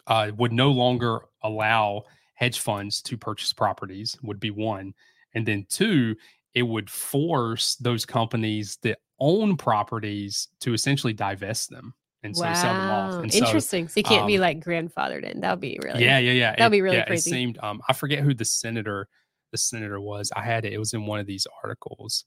uh, 0.07 0.31
would 0.37 0.53
no 0.53 0.71
longer 0.71 1.21
allow 1.43 2.03
hedge 2.35 2.59
funds 2.59 3.01
to 3.03 3.17
purchase 3.17 3.53
properties. 3.53 4.17
Would 4.23 4.39
be 4.39 4.51
one, 4.51 4.93
and 5.33 5.45
then 5.45 5.65
two, 5.69 6.15
it 6.53 6.63
would 6.63 6.89
force 6.89 7.75
those 7.75 8.05
companies 8.05 8.77
that 8.83 8.99
own 9.19 9.57
properties 9.57 10.47
to 10.61 10.73
essentially 10.73 11.13
divest 11.13 11.69
them 11.69 11.93
and 12.23 12.35
so 12.35 12.43
sell 12.53 12.73
them 12.73 12.89
off. 12.89 13.13
Wow, 13.13 13.19
And 13.21 13.33
Interesting. 13.33 13.87
So 13.87 13.93
you 13.99 14.03
can't 14.03 14.27
be 14.27 14.37
um, 14.37 14.41
like 14.41 14.63
grandfathered 14.63 15.23
in. 15.23 15.41
That 15.41 15.51
would 15.51 15.61
be 15.61 15.79
really 15.81 16.03
yeah, 16.03 16.19
yeah, 16.19 16.33
yeah. 16.33 16.55
That'd 16.55 16.71
be 16.71 16.81
really 16.81 16.97
yeah, 16.97 17.05
crazy. 17.05 17.29
It 17.29 17.33
seemed. 17.33 17.59
Um, 17.61 17.81
I 17.87 17.93
forget 17.93 18.19
who 18.19 18.33
the 18.33 18.45
senator, 18.45 19.07
the 19.51 19.57
senator 19.57 20.01
was. 20.01 20.31
I 20.35 20.41
had 20.41 20.65
it. 20.65 20.73
It 20.73 20.79
was 20.79 20.93
in 20.93 21.05
one 21.05 21.19
of 21.19 21.27
these 21.27 21.47
articles. 21.63 22.25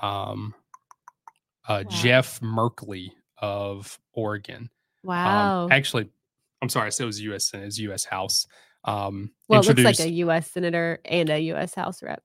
Um, 0.00 0.54
uh, 1.68 1.84
Wow. 1.84 1.90
Jeff 1.90 2.40
Merkley 2.40 3.12
of 3.38 3.98
Oregon. 4.12 4.70
Wow. 5.02 5.64
Um, 5.64 5.72
actually, 5.72 6.08
I'm 6.62 6.68
sorry. 6.68 6.86
I 6.86 6.90
said 6.90 7.04
it 7.04 7.06
was 7.06 7.20
U.S. 7.22 7.48
Senate. 7.48 7.62
It 7.62 7.66
was 7.66 7.78
U.S. 7.80 8.04
House. 8.04 8.46
Um, 8.84 9.30
well, 9.48 9.60
it 9.60 9.66
looks 9.66 9.82
like 9.82 10.00
a 10.00 10.10
U.S. 10.10 10.50
senator 10.50 11.00
and 11.04 11.30
a 11.30 11.38
U.S. 11.38 11.74
House 11.74 12.02
rep. 12.02 12.22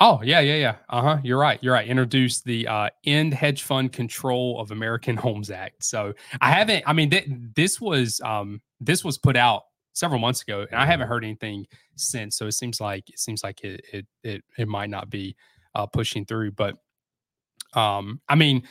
Oh 0.00 0.20
yeah, 0.22 0.40
yeah, 0.40 0.54
yeah. 0.56 0.76
Uh 0.88 1.02
huh. 1.02 1.18
You're 1.24 1.38
right. 1.38 1.58
You're 1.62 1.74
right. 1.74 1.86
Introduced 1.88 2.44
the 2.44 2.68
uh, 2.68 2.88
End 3.04 3.34
Hedge 3.34 3.62
Fund 3.62 3.92
Control 3.92 4.60
of 4.60 4.70
American 4.70 5.16
Homes 5.16 5.50
Act. 5.50 5.82
So 5.84 6.12
I 6.40 6.50
haven't. 6.52 6.84
I 6.86 6.92
mean, 6.92 7.10
th- 7.10 7.26
this 7.56 7.80
was 7.80 8.20
um, 8.24 8.60
this 8.80 9.04
was 9.04 9.18
put 9.18 9.36
out 9.36 9.62
several 9.94 10.20
months 10.20 10.42
ago, 10.42 10.64
and 10.70 10.80
I 10.80 10.86
haven't 10.86 11.08
heard 11.08 11.24
anything 11.24 11.66
since. 11.96 12.36
So 12.36 12.46
it 12.46 12.52
seems 12.52 12.80
like 12.80 13.10
it 13.10 13.18
seems 13.18 13.42
like 13.42 13.64
it 13.64 13.80
it 13.92 14.06
it, 14.22 14.44
it 14.56 14.68
might 14.68 14.90
not 14.90 15.10
be 15.10 15.34
uh, 15.74 15.86
pushing 15.86 16.24
through. 16.24 16.52
But 16.52 16.76
um, 17.74 18.20
I 18.28 18.34
mean, 18.34 18.62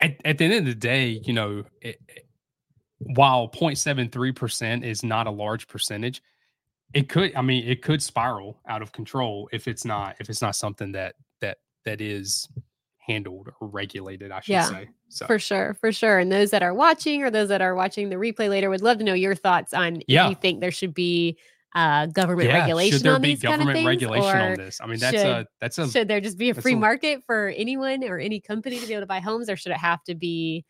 at, 0.00 0.16
at 0.24 0.38
the 0.38 0.44
end 0.46 0.54
of 0.54 0.66
the 0.66 0.74
day, 0.74 1.20
you 1.24 1.32
know, 1.32 1.64
it, 1.82 1.98
it- 2.08 2.24
while 2.98 3.48
0.73 3.48 4.32
percent 4.32 4.84
is 4.84 5.02
not 5.04 5.26
a 5.26 5.30
large 5.30 5.68
percentage, 5.68 6.22
it 6.96 7.08
could 7.08 7.34
i 7.36 7.42
mean 7.42 7.66
it 7.68 7.82
could 7.82 8.02
spiral 8.02 8.58
out 8.68 8.80
of 8.82 8.90
control 8.92 9.48
if 9.52 9.68
it's 9.68 9.84
not 9.84 10.16
if 10.20 10.28
it's 10.30 10.40
not 10.42 10.56
something 10.56 10.92
that 10.92 11.14
that 11.40 11.58
that 11.84 12.00
is 12.00 12.48
handled 12.98 13.48
or 13.60 13.68
regulated 13.68 14.30
i 14.32 14.40
should 14.40 14.52
Yeah, 14.52 14.64
say 14.68 14.88
so 15.08 15.24
For 15.26 15.38
sure, 15.38 15.76
for 15.80 15.92
sure. 15.92 16.18
And 16.18 16.32
those 16.32 16.50
that 16.50 16.64
are 16.64 16.74
watching 16.74 17.22
or 17.22 17.30
those 17.30 17.48
that 17.50 17.62
are 17.62 17.76
watching 17.76 18.08
the 18.08 18.16
replay 18.16 18.48
later 18.48 18.68
would 18.70 18.82
love 18.82 18.98
to 18.98 19.04
know 19.04 19.14
your 19.14 19.36
thoughts 19.36 19.72
on 19.72 20.00
Yeah. 20.08 20.24
if 20.24 20.30
you 20.30 20.36
think 20.42 20.60
there 20.60 20.72
should 20.72 20.94
be 20.94 21.38
uh, 21.76 22.06
government 22.06 22.48
yeah 22.48 22.60
regulation 22.60 22.98
should 22.98 23.02
there 23.06 23.14
on 23.14 23.20
be 23.22 23.28
these 23.34 23.42
kind 23.42 23.54
of 23.54 23.58
government 23.60 23.76
things, 23.76 23.86
regulation 23.86 24.40
on 24.40 24.54
this 24.54 24.80
i 24.80 24.86
mean 24.86 24.98
that's 24.98 25.16
should- 25.16 25.26
a 25.26 25.46
that's 25.60 25.78
a 25.78 25.88
should 25.90 26.08
there 26.08 26.20
just 26.20 26.38
be 26.38 26.50
a 26.50 26.54
free 26.54 26.72
a- 26.72 26.76
market 26.76 27.22
for 27.26 27.52
anyone 27.56 28.02
or 28.02 28.18
any 28.18 28.40
company 28.40 28.78
to 28.80 28.86
be 28.86 28.94
able 28.94 29.02
to 29.02 29.06
buy 29.06 29.20
homes, 29.20 29.48
or 29.50 29.56
should 29.56 29.72
it 29.72 29.78
have 29.78 30.02
to 30.04 30.14
be 30.14 30.64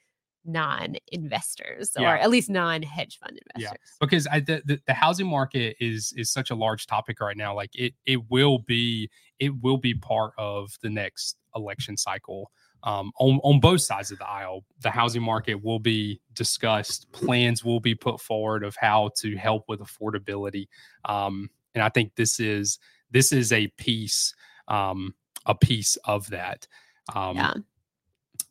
non-investors 0.47 1.91
Yeah. 1.99 2.13
or 2.13 2.17
at 2.17 2.31
least 2.31 2.51
non-hedge 2.51 3.19
fund 3.19 3.39
Yeah. 3.57 3.69
investors? 3.69 3.97
because 4.01 4.27
I, 4.27 4.41
the, 4.41 4.63
the 4.65 4.81
the 4.87 4.95
housing 4.95 5.27
market 5.27 5.77
is 5.81 6.13
is 6.17 6.31
such 6.31 6.51
a 6.51 6.55
large 6.55 6.87
topic 6.87 7.21
right 7.21 7.37
now 7.37 7.55
like 7.55 7.71
it 7.75 7.95
it 8.05 8.21
will 8.31 8.59
be 8.61 9.11
it 9.39 9.53
will 9.63 9.77
be 9.79 9.95
part 9.95 10.33
of 10.39 10.77
the 10.83 10.91
next 10.91 11.37
election 11.55 11.97
cycle 11.97 12.51
um, 12.83 13.11
on, 13.19 13.41
on 13.43 13.59
both 13.59 13.81
sides 13.81 14.11
of 14.11 14.19
the 14.19 14.29
aisle 14.29 14.65
the 14.81 14.91
housing 14.91 15.23
market 15.23 15.55
will 15.63 15.79
be 15.79 16.21
discussed 16.35 17.11
plans 17.13 17.65
will 17.65 17.81
be 17.81 17.95
put 17.95 18.21
forward 18.21 18.63
of 18.63 18.77
how 18.77 19.11
to 19.17 19.37
help 19.37 19.65
with 19.69 19.81
affordability 19.81 20.69
um, 21.07 21.49
and 21.75 21.83
i 21.83 21.89
think 21.89 22.15
this 22.17 22.39
is 22.41 22.79
this 23.11 23.33
is 23.33 23.53
a 23.53 23.69
piece 23.79 24.35
um, 24.69 25.15
a 25.47 25.55
piece 25.55 25.97
of 26.05 26.29
that 26.31 26.67
um, 27.15 27.37
yeah, 27.37 27.55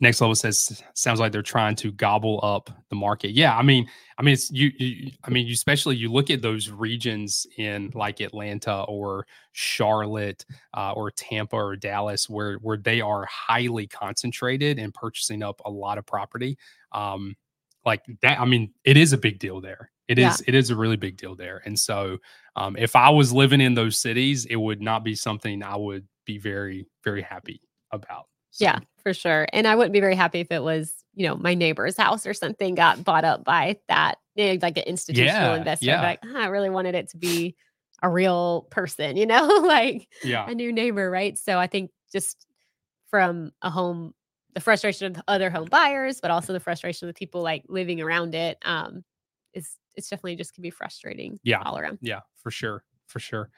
next 0.01 0.19
level 0.19 0.35
says 0.35 0.83
sounds 0.93 1.19
like 1.19 1.31
they're 1.31 1.41
trying 1.41 1.75
to 1.75 1.91
gobble 1.91 2.39
up 2.43 2.69
the 2.89 2.95
market 2.95 3.31
yeah 3.31 3.55
i 3.57 3.61
mean 3.61 3.87
i 4.17 4.23
mean 4.23 4.33
it's 4.33 4.51
you, 4.51 4.71
you 4.77 5.11
i 5.23 5.29
mean 5.29 5.47
you 5.47 5.53
especially 5.53 5.95
you 5.95 6.11
look 6.11 6.29
at 6.29 6.41
those 6.41 6.69
regions 6.69 7.47
in 7.57 7.89
like 7.93 8.19
atlanta 8.19 8.83
or 8.89 9.25
charlotte 9.53 10.45
uh, 10.73 10.91
or 10.91 11.11
tampa 11.11 11.55
or 11.55 11.75
dallas 11.75 12.29
where 12.29 12.55
where 12.57 12.77
they 12.77 12.99
are 12.99 13.25
highly 13.25 13.87
concentrated 13.87 14.79
and 14.79 14.93
purchasing 14.93 15.41
up 15.41 15.61
a 15.65 15.69
lot 15.71 15.97
of 15.97 16.05
property 16.05 16.57
um 16.91 17.35
like 17.85 18.01
that 18.21 18.39
i 18.39 18.45
mean 18.45 18.73
it 18.83 18.97
is 18.97 19.13
a 19.13 19.17
big 19.17 19.39
deal 19.39 19.61
there 19.61 19.89
It 20.09 20.19
is. 20.19 20.25
Yeah. 20.41 20.45
it 20.49 20.55
is 20.55 20.69
a 20.71 20.75
really 20.75 20.97
big 20.97 21.15
deal 21.17 21.35
there 21.35 21.61
and 21.65 21.79
so 21.79 22.17
um 22.57 22.75
if 22.77 22.95
i 22.97 23.09
was 23.09 23.31
living 23.31 23.61
in 23.61 23.75
those 23.75 23.97
cities 23.97 24.45
it 24.45 24.57
would 24.57 24.81
not 24.81 25.03
be 25.05 25.15
something 25.15 25.63
i 25.63 25.75
would 25.77 26.05
be 26.25 26.37
very 26.37 26.85
very 27.03 27.21
happy 27.21 27.61
about 27.91 28.25
So, 28.55 28.65
yeah, 28.65 28.79
for 29.03 29.13
sure. 29.13 29.47
And 29.53 29.67
I 29.67 29.75
wouldn't 29.75 29.93
be 29.93 29.99
very 29.99 30.15
happy 30.15 30.39
if 30.39 30.51
it 30.51 30.63
was, 30.63 31.03
you 31.13 31.27
know, 31.27 31.35
my 31.35 31.53
neighbor's 31.53 31.97
house 31.97 32.25
or 32.25 32.33
something 32.33 32.75
got 32.75 33.03
bought 33.03 33.25
up 33.25 33.43
by 33.43 33.77
that, 33.89 34.17
you 34.35 34.53
know, 34.53 34.59
like 34.61 34.77
an 34.77 34.83
institutional 34.85 35.51
Yeah, 35.53 35.55
investor. 35.55 35.85
Yeah. 35.87 36.01
Like, 36.01 36.19
"Ah, 36.23 36.43
I 36.43 36.47
really 36.47 36.69
wanted 36.69 36.95
it 36.95 37.09
to 37.09 37.17
be 37.17 37.55
a 38.01 38.09
real 38.09 38.63
person, 38.71 39.17
you 39.17 39.25
know, 39.25 39.45
like 39.63 40.07
yeah 40.23 40.49
a 40.49 40.55
new 40.55 40.71
neighbor, 40.71 41.09
right? 41.09 41.37
So 41.37 41.59
I 41.59 41.67
think 41.67 41.91
just 42.11 42.45
from 43.09 43.51
a 43.61 43.69
home, 43.69 44.13
the 44.53 44.61
frustration 44.61 45.07
of 45.07 45.13
the 45.15 45.23
other 45.27 45.49
home 45.49 45.67
buyers, 45.69 46.21
but 46.21 46.31
also 46.31 46.53
the 46.53 46.59
frustration 46.59 47.07
of 47.07 47.13
the 47.13 47.17
people 47.17 47.41
like 47.41 47.63
living 47.67 48.01
around 48.01 48.35
it, 48.35 48.57
um, 48.65 49.03
is 49.53 49.77
it's 49.95 50.09
definitely 50.09 50.35
just 50.35 50.53
can 50.53 50.61
be 50.61 50.69
frustrating. 50.69 51.39
Yeah. 51.43 51.61
all 51.63 51.77
around. 51.77 51.99
Yeah, 52.01 52.21
for 52.35 52.51
sure. 52.51 52.83
For 53.07 53.19
sure. 53.19 53.49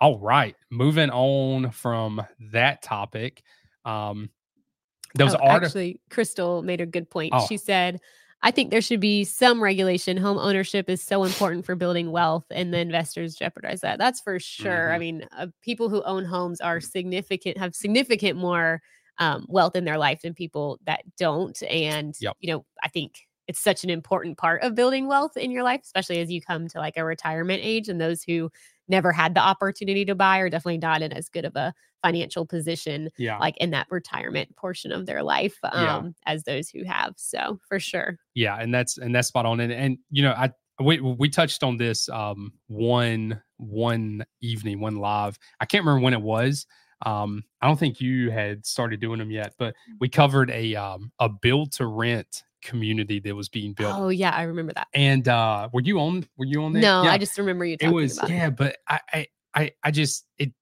All 0.00 0.18
right. 0.18 0.56
Moving 0.70 1.10
on 1.10 1.70
from 1.70 2.22
that 2.52 2.82
topic. 2.82 3.42
Um 3.84 4.30
was 5.24 5.34
Oh, 5.34 5.38
actually, 5.46 6.00
Crystal 6.10 6.62
made 6.62 6.80
a 6.80 6.86
good 6.86 7.08
point. 7.10 7.32
Oh. 7.34 7.46
She 7.46 7.56
said, 7.56 8.00
"I 8.42 8.50
think 8.50 8.70
there 8.70 8.80
should 8.82 9.00
be 9.00 9.24
some 9.24 9.62
regulation. 9.62 10.16
Home 10.18 10.36
ownership 10.38 10.88
is 10.90 11.02
so 11.02 11.24
important 11.24 11.64
for 11.64 11.74
building 11.74 12.10
wealth, 12.12 12.44
and 12.50 12.72
the 12.74 12.78
investors 12.78 13.34
jeopardize 13.34 13.80
that. 13.80 13.98
That's 13.98 14.20
for 14.20 14.38
sure. 14.38 14.92
I 14.92 14.96
Mhm. 14.96 15.00
mean, 15.00 15.26
uh, 15.36 15.46
people 15.62 15.88
who 15.88 16.02
own 16.02 16.24
homes 16.24 16.60
are 16.60 16.80
significant, 16.80 17.56
have 17.58 17.74
significant 17.74 18.38
more 18.38 18.82
um, 19.18 19.46
wealth 19.48 19.74
in 19.74 19.84
their 19.86 19.96
life 19.96 20.20
than 20.20 20.34
people 20.34 20.78
that 20.84 21.00
don't. 21.16 21.62
And 21.62 22.14
Yep. 22.20 22.36
you 22.40 22.52
know, 22.52 22.64
I 22.82 22.88
think." 22.88 23.26
It's 23.48 23.60
such 23.60 23.84
an 23.84 23.90
important 23.90 24.38
part 24.38 24.62
of 24.64 24.74
building 24.74 25.06
wealth 25.06 25.36
in 25.36 25.52
your 25.52 25.62
life, 25.62 25.80
especially 25.84 26.18
as 26.18 26.32
you 26.32 26.40
come 26.40 26.66
to 26.66 26.78
like 26.78 26.96
a 26.96 27.04
retirement 27.04 27.60
age. 27.62 27.88
And 27.88 28.00
those 28.00 28.24
who 28.24 28.50
never 28.88 29.12
had 29.12 29.34
the 29.36 29.40
opportunity 29.40 30.04
to 30.04 30.16
buy 30.16 30.38
are 30.40 30.50
definitely 30.50 30.78
not 30.78 31.00
in 31.00 31.12
as 31.12 31.28
good 31.28 31.44
of 31.44 31.54
a 31.54 31.72
financial 32.06 32.46
position 32.46 33.10
yeah. 33.18 33.38
like 33.38 33.56
in 33.58 33.70
that 33.70 33.86
retirement 33.90 34.54
portion 34.56 34.92
of 34.92 35.06
their 35.06 35.22
life 35.22 35.56
um 35.64 35.84
Yeah. 35.84 36.02
as 36.32 36.44
those 36.44 36.68
who 36.68 36.84
have 36.84 37.14
so 37.16 37.58
for 37.68 37.78
sure 37.80 38.18
yeah, 38.36 38.58
and 38.60 38.72
that's 38.72 38.98
and 38.98 39.14
that's 39.14 39.28
spot 39.28 39.46
on. 39.46 39.60
And 39.60 39.72
and 39.72 39.98
you 40.10 40.22
know, 40.22 40.32
I 40.32 40.50
we 40.78 41.00
we 41.00 41.28
touched 41.28 41.64
on 41.64 41.78
this 41.78 42.08
um 42.10 42.52
one 42.68 43.40
one 43.56 44.24
evening, 44.42 44.80
one 44.80 44.96
live. 44.96 45.38
I 45.58 45.64
can't 45.64 45.84
remember 45.84 46.04
when 46.04 46.12
it 46.12 46.20
was. 46.20 46.66
Um, 47.04 47.42
I 47.60 47.66
don't 47.66 47.78
think 47.78 48.00
you 48.00 48.30
had 48.30 48.64
started 48.64 49.00
doing 49.00 49.18
them 49.18 49.30
yet, 49.30 49.54
but 49.58 49.74
we 50.00 50.08
covered 50.08 50.50
a 50.50 50.74
um, 50.76 51.10
a 51.18 51.28
build 51.30 51.72
to 51.72 51.86
rent 51.86 52.44
community 52.62 53.20
that 53.20 53.34
was 53.34 53.48
being 53.48 53.72
built. 53.72 53.94
Oh 53.96 54.10
yeah, 54.10 54.30
I 54.30 54.42
remember 54.42 54.74
that. 54.74 54.88
And 54.94 55.26
uh, 55.26 55.70
were 55.72 55.82
you 55.82 55.98
on? 55.98 56.26
Were 56.36 56.46
you 56.46 56.62
on 56.62 56.74
there? 56.74 56.82
No, 56.82 57.04
Yeah. 57.04 57.12
I 57.12 57.18
just 57.18 57.38
remember 57.38 57.64
you 57.64 57.78
it 57.80 57.88
was 57.88 58.20
yeah, 58.28 58.50
but 58.50 58.76
I, 58.86 59.00
I 59.12 59.26
I 59.54 59.70
I 59.82 59.90
just 59.90 60.26
it 60.38 60.52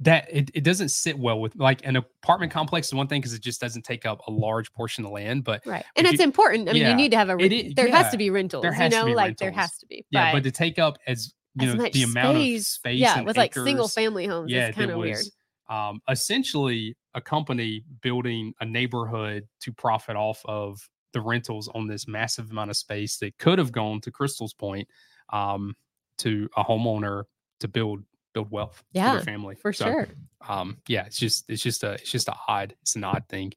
that 0.00 0.28
it, 0.32 0.50
it 0.54 0.62
doesn't 0.64 0.90
sit 0.90 1.18
well 1.18 1.40
with 1.40 1.56
like 1.56 1.84
an 1.84 1.96
apartment 1.96 2.52
complex 2.52 2.86
is 2.88 2.94
one 2.94 3.08
thing 3.08 3.20
because 3.20 3.34
it 3.34 3.42
just 3.42 3.60
doesn't 3.60 3.82
take 3.84 4.06
up 4.06 4.20
a 4.28 4.30
large 4.30 4.72
portion 4.72 5.04
of 5.04 5.10
land, 5.10 5.44
but 5.44 5.60
Right, 5.66 5.84
and 5.96 6.06
it's 6.06 6.18
you- 6.18 6.24
important. 6.24 6.68
I 6.68 6.72
mean, 6.72 6.82
yeah, 6.82 6.90
you 6.90 6.96
need 6.96 7.10
to 7.10 7.16
have 7.16 7.28
a. 7.30 7.36
Re- 7.36 7.72
there 7.74 7.88
has 7.90 8.10
to 8.12 8.16
be 8.18 8.30
rentals. 8.30 8.64
you 8.64 8.88
know, 8.90 9.06
like 9.06 9.38
there 9.38 9.50
has 9.50 9.76
to 9.78 9.86
be. 9.86 10.04
yeah, 10.10 10.32
but 10.32 10.38
but 10.38 10.44
to 10.44 10.50
take 10.52 10.78
up 10.78 10.98
as 11.06 11.32
you 11.60 11.68
as 11.70 11.74
know 11.74 11.88
the 11.92 12.02
amount 12.04 12.36
space, 12.38 12.60
of 12.60 12.66
space 12.66 13.00
yeah, 13.00 13.20
with 13.22 13.36
like 13.36 13.54
single 13.54 13.88
family 13.88 14.26
homes, 14.26 14.52
yeah, 14.52 14.68
it's 14.68 14.78
kind 14.78 14.90
of 14.90 14.98
weird. 14.98 15.24
um, 15.68 16.00
essentially 16.08 16.96
a 17.14 17.20
company 17.20 17.82
building 18.00 18.54
a 18.60 18.64
neighborhood 18.64 19.48
to 19.60 19.72
profit 19.72 20.14
off 20.14 20.40
of 20.44 20.78
the 21.14 21.20
rentals 21.20 21.68
on 21.74 21.88
this 21.88 22.06
massive 22.06 22.50
amount 22.52 22.70
of 22.70 22.76
space 22.76 23.16
that 23.16 23.36
could 23.38 23.58
have 23.58 23.72
gone 23.72 24.00
to 24.02 24.10
Crystal's 24.12 24.52
point 24.54 24.86
um, 25.32 25.74
to 26.18 26.48
a 26.56 26.62
homeowner 26.62 27.24
to 27.60 27.66
build 27.66 28.04
build 28.38 28.50
wealth 28.50 28.76
for 28.76 28.84
Yeah, 28.92 29.12
their 29.16 29.20
family 29.24 29.54
For 29.56 29.72
So, 29.72 29.84
sure. 29.86 30.08
um 30.48 30.78
yeah 30.88 31.04
it's 31.06 31.18
just 31.18 31.48
it's 31.50 31.62
just 31.62 31.82
a 31.84 31.92
it's 31.92 32.10
just 32.10 32.28
a 32.28 32.34
odd 32.46 32.74
it's 32.82 32.94
an 32.96 33.04
odd 33.04 33.24
thing 33.28 33.52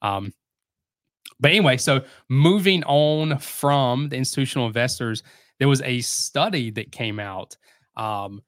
um 0.00 0.32
but 1.40 1.50
anyway 1.50 1.76
so 1.76 2.02
moving 2.28 2.82
on 2.84 3.38
from 3.38 4.08
the 4.08 4.16
institutional 4.16 4.66
investors 4.66 5.22
there 5.58 5.68
was 5.68 5.82
a 5.82 6.00
study 6.00 6.70
that 6.70 6.90
came 6.92 7.18
out 7.20 7.56
um 7.96 8.42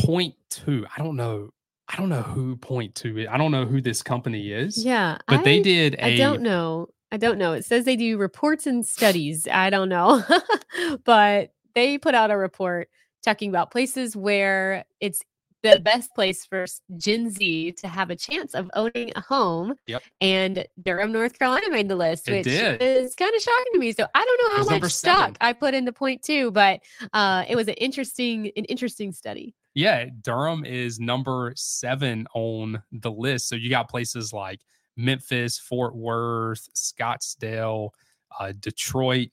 point 0.00 0.34
two 0.50 0.86
i 0.96 1.02
don't 1.02 1.16
know 1.16 1.50
i 1.88 1.96
don't 1.96 2.08
know 2.08 2.22
who 2.22 2.56
Point2 2.56 3.22
is 3.22 3.28
i 3.28 3.36
don't 3.36 3.50
know 3.50 3.64
who 3.64 3.80
this 3.80 4.02
company 4.02 4.52
is 4.52 4.84
Yeah, 4.84 5.18
but 5.26 5.42
they 5.44 5.58
I- 5.58 5.62
did 5.62 5.94
a 5.98 6.04
I 6.04 6.16
don't 6.16 6.42
know. 6.42 6.88
I 7.10 7.16
don't 7.16 7.38
know. 7.38 7.54
It 7.54 7.64
says 7.64 7.84
they 7.86 7.96
do 7.96 8.18
reports 8.18 8.66
and 8.66 8.84
studies. 8.84 9.48
I 9.50 9.70
don't 9.70 9.88
know. 9.88 10.22
but 11.06 11.52
they 11.74 11.96
put 11.96 12.14
out 12.14 12.30
a 12.30 12.36
report 12.36 12.90
talking 13.24 13.50
about 13.50 13.70
places 13.70 14.16
where 14.16 14.84
it's 15.00 15.22
the 15.64 15.80
best 15.80 16.14
place 16.14 16.46
for 16.46 16.66
Gen 16.96 17.30
Z 17.30 17.72
to 17.72 17.88
have 17.88 18.10
a 18.10 18.16
chance 18.16 18.54
of 18.54 18.70
owning 18.74 19.10
a 19.16 19.20
home. 19.20 19.74
Yep. 19.88 20.02
And 20.20 20.64
Durham, 20.82 21.10
North 21.10 21.36
Carolina 21.36 21.68
made 21.70 21.88
the 21.88 21.96
list, 21.96 22.30
which 22.30 22.46
is 22.46 23.16
kind 23.16 23.34
of 23.34 23.42
shocking 23.42 23.72
to 23.72 23.78
me. 23.80 23.92
So 23.92 24.06
I 24.14 24.24
don't 24.24 24.52
know 24.52 24.64
how 24.64 24.78
much 24.78 24.92
stock. 24.92 25.36
I 25.40 25.52
put 25.52 25.74
into 25.74 25.90
Point2, 25.92 26.52
but 26.52 26.80
uh, 27.12 27.44
it 27.48 27.56
was 27.56 27.66
an 27.66 27.74
interesting, 27.74 28.52
an 28.56 28.66
interesting 28.66 29.10
study. 29.10 29.52
yeah, 29.74 30.06
Durham 30.22 30.64
is 30.64 31.00
number 31.00 31.52
seven 31.56 32.26
on 32.34 32.80
the 32.92 33.10
list. 33.10 33.48
So 33.48 33.56
you 33.56 33.68
got 33.68 33.90
places 33.90 34.32
like 34.32 34.60
Memphis, 34.96 35.58
Fort 35.58 35.94
Worth, 35.94 36.68
Scottsdale, 36.74 37.90
uh, 38.38 38.52
Detroit, 38.58 39.30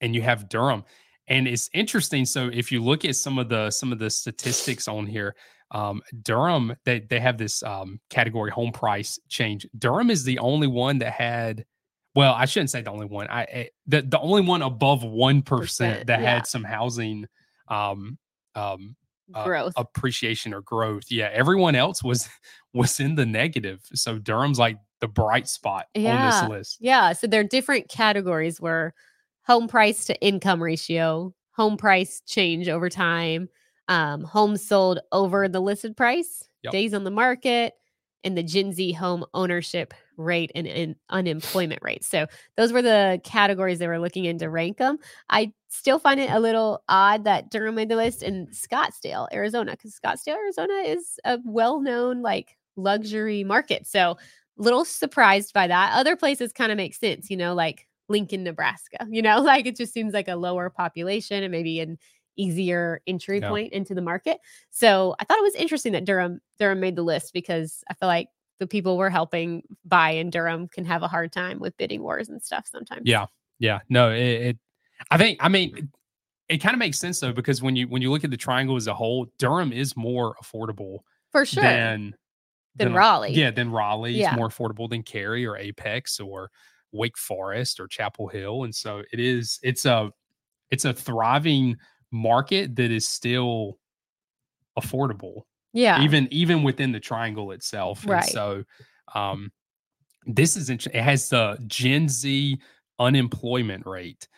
and 0.00 0.14
you 0.14 0.22
have 0.22 0.48
Durham. 0.48 0.84
And 1.32 1.48
it's 1.48 1.70
interesting. 1.72 2.26
So 2.26 2.50
if 2.52 2.70
you 2.70 2.82
look 2.84 3.06
at 3.06 3.16
some 3.16 3.38
of 3.38 3.48
the 3.48 3.70
some 3.70 3.90
of 3.90 3.98
the 3.98 4.10
statistics 4.10 4.86
on 4.86 5.06
here, 5.06 5.34
um, 5.70 6.02
Durham 6.22 6.76
they 6.84 7.00
they 7.00 7.20
have 7.20 7.38
this 7.38 7.62
um, 7.62 8.00
category 8.10 8.50
home 8.50 8.70
price 8.70 9.18
change. 9.30 9.66
Durham 9.78 10.10
is 10.10 10.24
the 10.24 10.38
only 10.38 10.66
one 10.66 10.98
that 10.98 11.14
had. 11.14 11.64
Well, 12.14 12.34
I 12.34 12.44
shouldn't 12.44 12.68
say 12.68 12.82
the 12.82 12.90
only 12.90 13.06
one. 13.06 13.28
I, 13.28 13.40
I 13.40 13.68
the 13.86 14.02
the 14.02 14.20
only 14.20 14.42
one 14.42 14.60
above 14.60 15.04
one 15.04 15.40
percent 15.40 16.06
that 16.08 16.20
yeah. 16.20 16.34
had 16.34 16.46
some 16.46 16.64
housing 16.64 17.26
um, 17.68 18.18
um, 18.54 18.94
uh, 19.34 19.44
Growth. 19.44 19.72
appreciation 19.76 20.52
or 20.52 20.60
growth. 20.60 21.04
Yeah, 21.08 21.30
everyone 21.32 21.74
else 21.74 22.04
was 22.04 22.28
was 22.74 23.00
in 23.00 23.14
the 23.14 23.24
negative. 23.24 23.80
So 23.94 24.18
Durham's 24.18 24.58
like 24.58 24.76
the 25.00 25.08
bright 25.08 25.48
spot 25.48 25.86
on 25.96 26.02
this 26.02 26.50
list. 26.50 26.76
Yeah. 26.80 27.14
So 27.14 27.26
there 27.26 27.40
are 27.40 27.44
different 27.44 27.88
categories 27.88 28.60
where 28.60 28.92
home 29.46 29.68
price 29.68 30.04
to 30.06 30.20
income 30.20 30.62
ratio, 30.62 31.34
home 31.52 31.76
price 31.76 32.22
change 32.26 32.68
over 32.68 32.88
time, 32.88 33.48
um, 33.88 34.22
homes 34.24 34.66
sold 34.66 35.00
over 35.12 35.48
the 35.48 35.60
listed 35.60 35.96
price, 35.96 36.48
Yep. 36.62 36.72
days 36.72 36.94
on 36.94 37.04
the 37.04 37.10
market, 37.10 37.74
and 38.24 38.38
the 38.38 38.42
Gen 38.42 38.72
Z 38.72 38.92
home 38.92 39.24
ownership 39.34 39.92
rate 40.16 40.52
and, 40.54 40.66
and 40.68 40.94
unemployment 41.10 41.82
rate. 41.82 42.04
So 42.04 42.26
those 42.56 42.72
were 42.72 42.82
the 42.82 43.20
categories 43.24 43.80
they 43.80 43.88
were 43.88 43.98
looking 43.98 44.26
in 44.26 44.38
to 44.38 44.48
rank 44.48 44.76
them. 44.76 44.98
I 45.28 45.52
still 45.68 45.98
find 45.98 46.20
it 46.20 46.30
a 46.30 46.38
little 46.38 46.84
odd 46.88 47.24
that 47.24 47.50
Durham 47.50 47.74
made 47.74 47.88
the 47.88 47.96
list 47.96 48.22
in 48.22 48.46
Scottsdale, 48.48 49.26
Arizona, 49.32 49.72
because 49.72 49.98
Scottsdale, 49.98 50.36
Arizona 50.36 50.74
is 50.86 51.18
a 51.24 51.40
well-known 51.44 52.22
like 52.22 52.56
luxury 52.76 53.42
market. 53.42 53.88
So 53.88 54.16
little 54.56 54.84
surprised 54.84 55.52
by 55.52 55.66
that. 55.66 55.94
Other 55.96 56.14
places 56.14 56.52
kind 56.52 56.70
of 56.70 56.76
make 56.76 56.94
sense, 56.94 57.28
you 57.28 57.36
know, 57.36 57.54
like 57.54 57.88
Lincoln, 58.12 58.44
Nebraska. 58.44 59.06
You 59.10 59.22
know, 59.22 59.40
like 59.42 59.66
it 59.66 59.76
just 59.76 59.92
seems 59.92 60.12
like 60.14 60.28
a 60.28 60.36
lower 60.36 60.70
population 60.70 61.42
and 61.42 61.50
maybe 61.50 61.80
an 61.80 61.98
easier 62.36 63.00
entry 63.06 63.40
Yeah. 63.40 63.48
point 63.48 63.72
into 63.72 63.94
the 63.94 64.00
market. 64.02 64.38
So 64.70 65.16
I 65.18 65.24
thought 65.24 65.38
it 65.38 65.42
was 65.42 65.54
interesting 65.56 65.92
that 65.92 66.04
Durham 66.04 66.40
Durham 66.58 66.78
made 66.80 66.94
the 66.96 67.02
list 67.02 67.32
because 67.32 67.82
I 67.90 67.94
feel 67.94 68.06
like 68.08 68.28
the 68.60 68.66
people 68.68 68.96
we're 68.96 69.10
helping 69.10 69.62
buy 69.84 70.10
in 70.10 70.30
Durham 70.30 70.68
can 70.68 70.84
have 70.84 71.02
a 71.02 71.08
hard 71.08 71.32
time 71.32 71.58
with 71.58 71.76
bidding 71.76 72.00
wars 72.02 72.28
and 72.28 72.40
stuff 72.40 72.66
sometimes. 72.70 73.02
Yeah, 73.04 73.26
yeah. 73.58 73.80
No, 73.88 74.10
it. 74.12 74.18
it 74.20 74.58
I 75.10 75.18
think. 75.18 75.38
I 75.42 75.48
mean, 75.48 75.76
it, 75.76 75.84
it 76.48 76.58
kind 76.58 76.74
of 76.74 76.78
makes 76.78 76.98
sense 76.98 77.18
though 77.18 77.32
because 77.32 77.60
when 77.60 77.74
you 77.76 77.88
when 77.88 78.02
you 78.02 78.10
look 78.10 78.24
at 78.24 78.30
the 78.30 78.36
triangle 78.36 78.76
as 78.76 78.86
a 78.86 78.94
whole, 78.94 79.26
Durham 79.38 79.72
is 79.72 79.96
more 79.96 80.36
affordable 80.42 81.00
for 81.32 81.44
sure. 81.44 81.62
than 81.62 82.14
Than 82.76 82.92
a- 82.92 82.96
Raleigh. 82.96 83.32
Yeah, 83.32 83.50
than 83.50 83.70
Raleigh. 83.72 84.12
Yeah. 84.12 84.28
It's 84.28 84.36
more 84.36 84.48
affordable 84.48 84.88
than 84.88 85.02
Cary 85.02 85.44
or 85.46 85.56
Apex 85.56 86.20
or 86.20 86.50
Wake 86.92 87.18
Forest 87.18 87.80
or 87.80 87.88
Chapel 87.88 88.28
Hill, 88.28 88.64
and 88.64 88.74
so 88.74 89.02
it 89.12 89.20
is. 89.20 89.58
It's 89.62 89.84
a 89.84 90.10
it's 90.70 90.84
a 90.84 90.92
thriving 90.92 91.76
market 92.10 92.76
that 92.76 92.90
is 92.90 93.08
still 93.08 93.78
affordable 94.78 95.42
yeah. 95.72 96.02
even 96.02 96.28
even 96.30 96.62
within 96.62 96.92
the 96.92 97.00
triangle 97.00 97.52
itself. 97.52 98.04
Right. 98.06 98.22
And 98.22 98.32
so 98.32 98.64
um 99.14 99.50
this 100.26 100.56
is 100.56 100.70
int- 100.70 100.86
it 100.86 101.02
has 101.02 101.28
the 101.28 101.58
Gen 101.66 102.08
Z 102.08 102.58
unemployment 102.98 103.86
rate. 103.86 104.28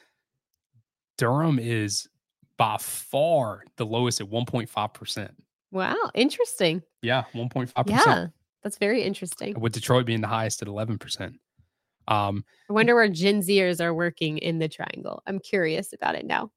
Durham 1.19 1.59
is 1.59 2.09
by 2.57 2.77
far 2.79 3.65
the 3.77 3.85
lowest 3.85 4.21
at 4.21 4.29
1.5%. 4.29 5.31
wow. 5.73 5.97
Interesting. 6.15 6.83
Yeah, 7.03 7.25
1.5%. 7.35 7.73
Yeah. 7.89 8.27
That's 8.63 8.79
very 8.79 9.03
interesting. 9.03 9.59
With 9.61 9.73
Detroit 9.75 10.07
being 10.07 10.23
the 10.23 10.29
highest 10.29 10.63
at 10.63 10.69
11%. 10.69 11.35
Um 12.09 12.45
I 12.71 12.73
wonder 12.73 12.95
where 12.95 13.09
Gen 13.09 13.41
Zers 13.41 13.81
are 13.81 13.95
working 13.95 14.39
in 14.39 14.59
the 14.59 14.69
triangle. 14.69 15.23
I'm 15.27 15.39
curious 15.39 15.93
about 15.93 16.15
it 16.15 16.25
now. 16.27 16.51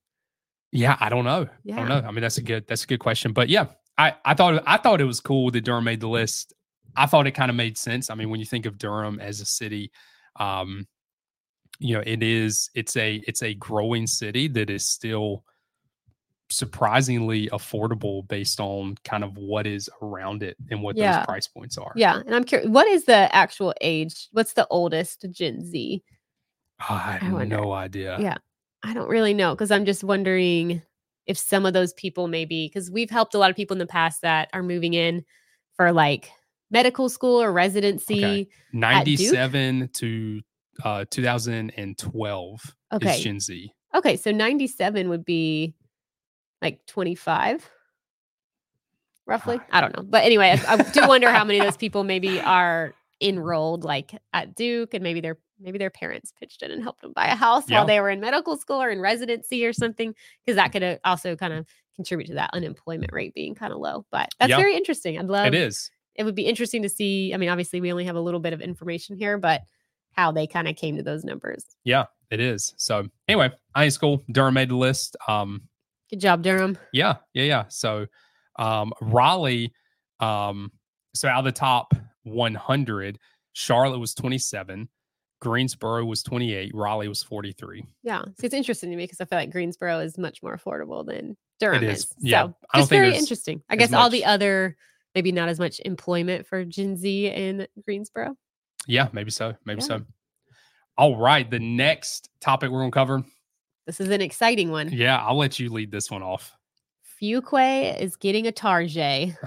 yeah, 0.72 0.98
I 1.00 1.10
don't 1.10 1.26
know. 1.26 1.44
I 1.44 1.50
Yeah. 1.64 1.76
don't 1.78 1.88
know. 1.90 2.04
I 2.08 2.12
mean 2.12 2.22
that's 2.22 2.38
a 2.38 2.42
good 2.44 2.66
that's 2.68 2.84
a 2.84 2.88
good 2.88 3.00
question. 3.00 3.34
But 3.34 3.50
yeah, 3.50 3.68
I 3.98 4.16
I 4.26 4.34
thought 4.34 4.62
I 4.68 4.78
thought 4.78 5.02
it 5.02 5.06
was 5.06 5.20
cool 5.20 5.52
that 5.52 5.62
Durham 5.62 5.84
made 5.86 6.00
the 6.02 6.10
list. 6.10 6.54
I 6.96 7.06
thought 7.06 7.28
it 7.28 7.32
kind 7.32 7.50
of 7.50 7.56
made 7.56 7.78
sense. 7.78 8.10
I 8.10 8.16
mean, 8.16 8.30
when 8.30 8.40
you 8.40 8.46
think 8.46 8.66
of 8.66 8.78
Durham 8.78 9.20
as 9.20 9.40
a 9.40 9.46
city, 9.46 9.92
um, 10.40 10.88
you 11.80 11.94
know, 11.96 12.04
it 12.06 12.24
is 12.24 12.70
it's 12.74 12.96
a 12.98 13.22
it's 13.28 13.44
a 13.44 13.54
growing 13.54 14.08
city 14.08 14.48
that 14.50 14.70
is 14.70 14.88
still 14.88 15.44
surprisingly 16.50 17.48
affordable 17.50 18.28
based 18.28 18.60
on 18.60 18.96
kind 19.04 19.24
of 19.24 19.36
what 19.38 19.68
is 19.68 19.90
around 20.02 20.44
it 20.44 20.56
and 20.72 20.82
what 20.82 20.96
Yeah. 20.96 21.18
those 21.18 21.26
price 21.26 21.48
points 21.48 21.78
are. 21.78 21.92
Yeah. 21.96 22.22
And 22.26 22.34
I'm 22.36 22.44
curious, 22.44 22.70
what 22.70 22.88
is 22.88 23.06
the 23.06 23.34
actual 23.36 23.74
age? 23.82 24.28
What's 24.32 24.54
the 24.54 24.66
oldest 24.70 25.26
Gen 25.32 25.62
Z? 25.64 26.04
I 26.80 26.94
I 26.94 27.12
have 27.18 27.34
wonder. 27.34 27.58
no 27.58 27.72
idea. 27.74 28.18
Yeah. 28.20 28.38
I 28.84 28.94
don't 28.94 29.10
really 29.10 29.34
know 29.34 29.56
because 29.56 29.72
I'm 29.72 29.86
just 29.86 30.04
wondering 30.04 30.82
if 31.26 31.38
some 31.38 31.66
of 31.66 31.74
those 31.74 31.92
people 31.94 32.28
maybe 32.28 32.68
because 32.68 32.90
we've 32.90 33.10
helped 33.10 33.34
a 33.34 33.38
lot 33.40 33.50
of 33.50 33.56
people 33.56 33.74
in 33.76 33.80
the 33.80 33.88
past 33.88 34.22
that 34.22 34.50
are 34.54 34.64
moving 34.64 34.94
in 34.94 35.26
for 35.76 35.92
like 35.92 36.32
medical 36.72 37.10
school 37.10 37.42
or 37.42 37.52
residency. 37.52 38.24
Okay. 38.24 38.48
97 38.74 39.90
to 39.96 40.42
uh 40.86 41.04
2012 41.10 42.76
Okay. 42.94 43.16
is 43.18 43.22
Gen 43.24 43.40
Z. 43.40 43.74
Okay, 43.96 44.16
so 44.16 44.32
97 44.32 45.10
would 45.10 45.26
be 45.26 45.74
like 46.62 46.86
25 46.88 47.70
roughly. 49.26 49.60
I 49.72 49.82
don't 49.82 49.96
know. 49.96 50.04
But 50.04 50.24
anyway, 50.24 50.58
I, 50.68 50.74
I 50.74 50.78
do 50.92 51.08
wonder 51.08 51.30
how 51.32 51.44
many 51.44 51.60
of 51.60 51.66
those 51.66 51.78
people 51.86 52.04
maybe 52.04 52.40
are 52.40 52.94
enrolled 53.22 53.84
like 53.84 54.12
at 54.34 54.56
Duke 54.56 54.94
and 54.94 55.04
maybe 55.04 55.22
their 55.22 55.38
maybe 55.60 55.80
their 55.80 55.90
parents 55.90 56.32
pitched 56.40 56.62
in 56.62 56.70
and 56.70 56.84
helped 56.84 57.02
them 57.02 57.14
buy 57.16 57.26
a 57.26 57.36
house 57.36 57.64
Yeah. 57.68 57.80
while 57.80 57.88
they 57.88 58.00
were 58.00 58.12
in 58.12 58.20
medical 58.20 58.58
school 58.58 58.82
or 58.82 58.90
in 58.92 59.00
residency 59.02 59.66
or 59.66 59.74
something 59.74 60.14
because 60.46 60.56
that 60.56 60.72
could 60.72 61.00
also 61.04 61.36
kind 61.36 61.52
of 61.54 61.66
contribute 61.96 62.28
to 62.28 62.36
that 62.36 62.52
unemployment 62.54 63.12
rate 63.12 63.34
being 63.34 63.56
kind 63.56 63.74
of 63.74 63.80
low. 63.80 64.06
But 64.12 64.30
that's 64.40 64.52
Yeah. 64.52 64.58
very 64.58 64.76
interesting. 64.76 65.18
I'd 65.18 65.26
love 65.26 65.48
it 65.48 65.56
is. 65.56 65.90
it 66.14 66.26
would 66.26 66.36
be 66.36 66.44
interesting 66.46 66.84
to 66.84 66.90
see. 66.90 67.34
I 67.34 67.38
mean, 67.38 67.50
obviously 67.50 67.82
we 67.82 67.92
only 67.92 68.06
have 68.06 68.16
a 68.16 68.22
little 68.22 68.40
bit 68.40 68.54
of 68.54 68.62
information 68.62 69.18
here, 69.18 69.40
but 69.40 69.64
how 70.12 70.32
they 70.32 70.46
kind 70.46 70.68
of 70.68 70.76
came 70.76 70.96
to 70.98 71.04
those 71.04 71.24
numbers. 71.24 71.66
Yeah, 71.84 72.06
it 72.30 72.40
is. 72.40 72.76
So 72.78 73.08
anyway, 73.28 73.50
high 73.76 73.90
school. 73.90 74.24
Durham 74.32 74.54
made 74.54 74.70
the 74.70 74.76
list. 74.76 75.16
Um, 75.28 75.64
Good 76.10 76.20
job, 76.22 76.42
Durham. 76.44 76.78
yeah, 76.94 77.16
yeah, 77.34 77.44
yeah. 77.44 77.64
So 77.70 78.08
um 78.58 78.94
Raleigh, 79.02 79.72
um, 80.20 80.72
so 81.14 81.28
out 81.28 81.40
of 81.40 81.46
the 81.46 81.52
top 81.52 81.94
100, 82.24 83.20
Charlotte 83.54 84.00
was 84.00 84.14
27, 84.16 84.90
Greensboro 85.42 86.06
was 86.06 86.24
28, 86.24 86.72
Raleigh 86.74 87.08
was 87.08 87.22
43. 87.24 87.86
Yeah. 88.04 88.22
So 88.24 88.34
it's 88.44 88.54
interesting 88.54 88.90
to 88.92 88.96
me 88.98 89.04
because 89.04 89.22
I 89.22 89.26
feel 89.26 89.38
like 89.40 89.52
Greensboro 89.52 90.00
is 90.00 90.18
much 90.18 90.42
more 90.42 90.58
affordable 90.58 91.06
than 91.06 91.38
Durham 91.60 91.84
is. 91.84 92.00
is. 92.00 92.14
Yeah. 92.20 92.44
So 92.46 92.56
I 92.74 92.78
don't 92.80 92.90
very 92.90 93.16
interesting. 93.16 93.62
I 93.70 93.76
guess 93.76 93.94
all 93.94 94.10
the 94.10 94.26
other, 94.26 94.76
maybe 95.14 95.32
not 95.32 95.50
as 95.50 95.60
much 95.60 95.80
employment 95.86 96.48
for 96.48 96.66
Gen 96.66 96.98
Z 96.98 97.28
in 97.28 97.68
Greensboro. 97.86 98.36
Yeah, 98.88 99.10
maybe 99.12 99.32
so. 99.32 99.56
Maybe 99.66 99.82
Yeah. 99.82 99.88
so. 99.88 100.06
All 100.98 101.16
right. 101.18 101.50
The 101.50 101.60
next 101.60 102.30
topic 102.42 102.72
we're 102.72 102.80
going 102.80 102.92
to 102.92 102.96
cover. 102.96 103.24
This 103.88 104.00
is 104.00 104.10
an 104.10 104.22
exciting 104.22 104.70
one. 104.70 104.90
Yeah, 104.92 105.18
I'll 105.18 105.38
let 105.38 105.60
you 105.60 105.72
lead 105.72 105.92
this 105.92 106.12
one 106.12 106.22
off. 106.22 106.56
Fuquay 107.22 108.00
is 108.00 108.16
getting 108.16 108.46
a 108.46 108.52
Target. 108.52 109.36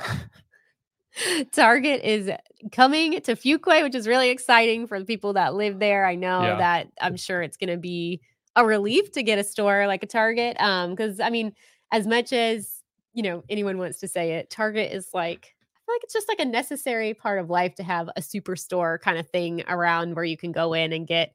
Target 1.53 2.03
is 2.05 2.31
coming 2.72 3.20
to 3.22 3.35
Fuquay, 3.37 3.83
which 3.83 3.94
is 3.94 4.07
really 4.09 4.31
exciting 4.31 4.87
for 4.87 4.98
the 4.98 5.05
people 5.05 5.33
that 5.35 5.55
live 5.55 5.79
there. 5.79 6.07
I 6.07 6.14
know 6.14 6.42
Yeah. 6.42 6.57
that 6.59 6.88
I'm 7.00 7.16
sure 7.16 7.42
it's 7.42 7.57
going 7.57 7.70
to 7.70 7.76
be 7.76 8.20
a 8.57 8.64
relief 8.64 9.12
to 9.12 9.22
get 9.22 9.38
a 9.38 9.44
store 9.44 9.87
like 9.87 10.03
a 10.03 10.07
Target. 10.07 10.57
Um, 10.61 10.90
because 10.90 11.20
I 11.20 11.31
mean, 11.31 11.53
as 11.92 12.07
much 12.07 12.33
as 12.33 12.83
you 13.12 13.22
know, 13.22 13.42
anyone 13.48 13.76
wants 13.79 13.98
to 14.00 14.09
say 14.09 14.35
it, 14.35 14.50
Target 14.50 14.92
is 14.92 15.09
like 15.12 15.55
I 15.74 15.79
feel 15.85 15.94
like 15.96 16.05
it's 16.05 16.12
just 16.14 16.29
like 16.29 16.40
a 16.40 16.44
necessary 16.44 17.12
part 17.12 17.40
of 17.40 17.50
life 17.50 17.74
to 17.76 17.83
have 17.83 18.09
a 18.16 18.20
superstore 18.20 19.00
kind 19.00 19.18
of 19.18 19.29
thing 19.29 19.64
around 19.68 20.14
where 20.14 20.24
you 20.24 20.37
can 20.37 20.53
go 20.53 20.72
in 20.74 20.92
and 20.92 21.07
get 21.07 21.35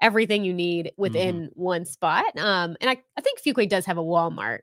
everything 0.00 0.44
you 0.44 0.52
need 0.54 0.92
within 0.96 1.50
one 1.54 1.84
spot. 1.84 2.24
Um, 2.38 2.76
and 2.80 2.88
I, 2.90 2.96
I 3.16 3.20
think 3.20 3.40
Fuquay 3.42 3.68
does 3.68 3.84
have 3.86 3.98
a 3.98 4.02
Walmart 4.02 4.60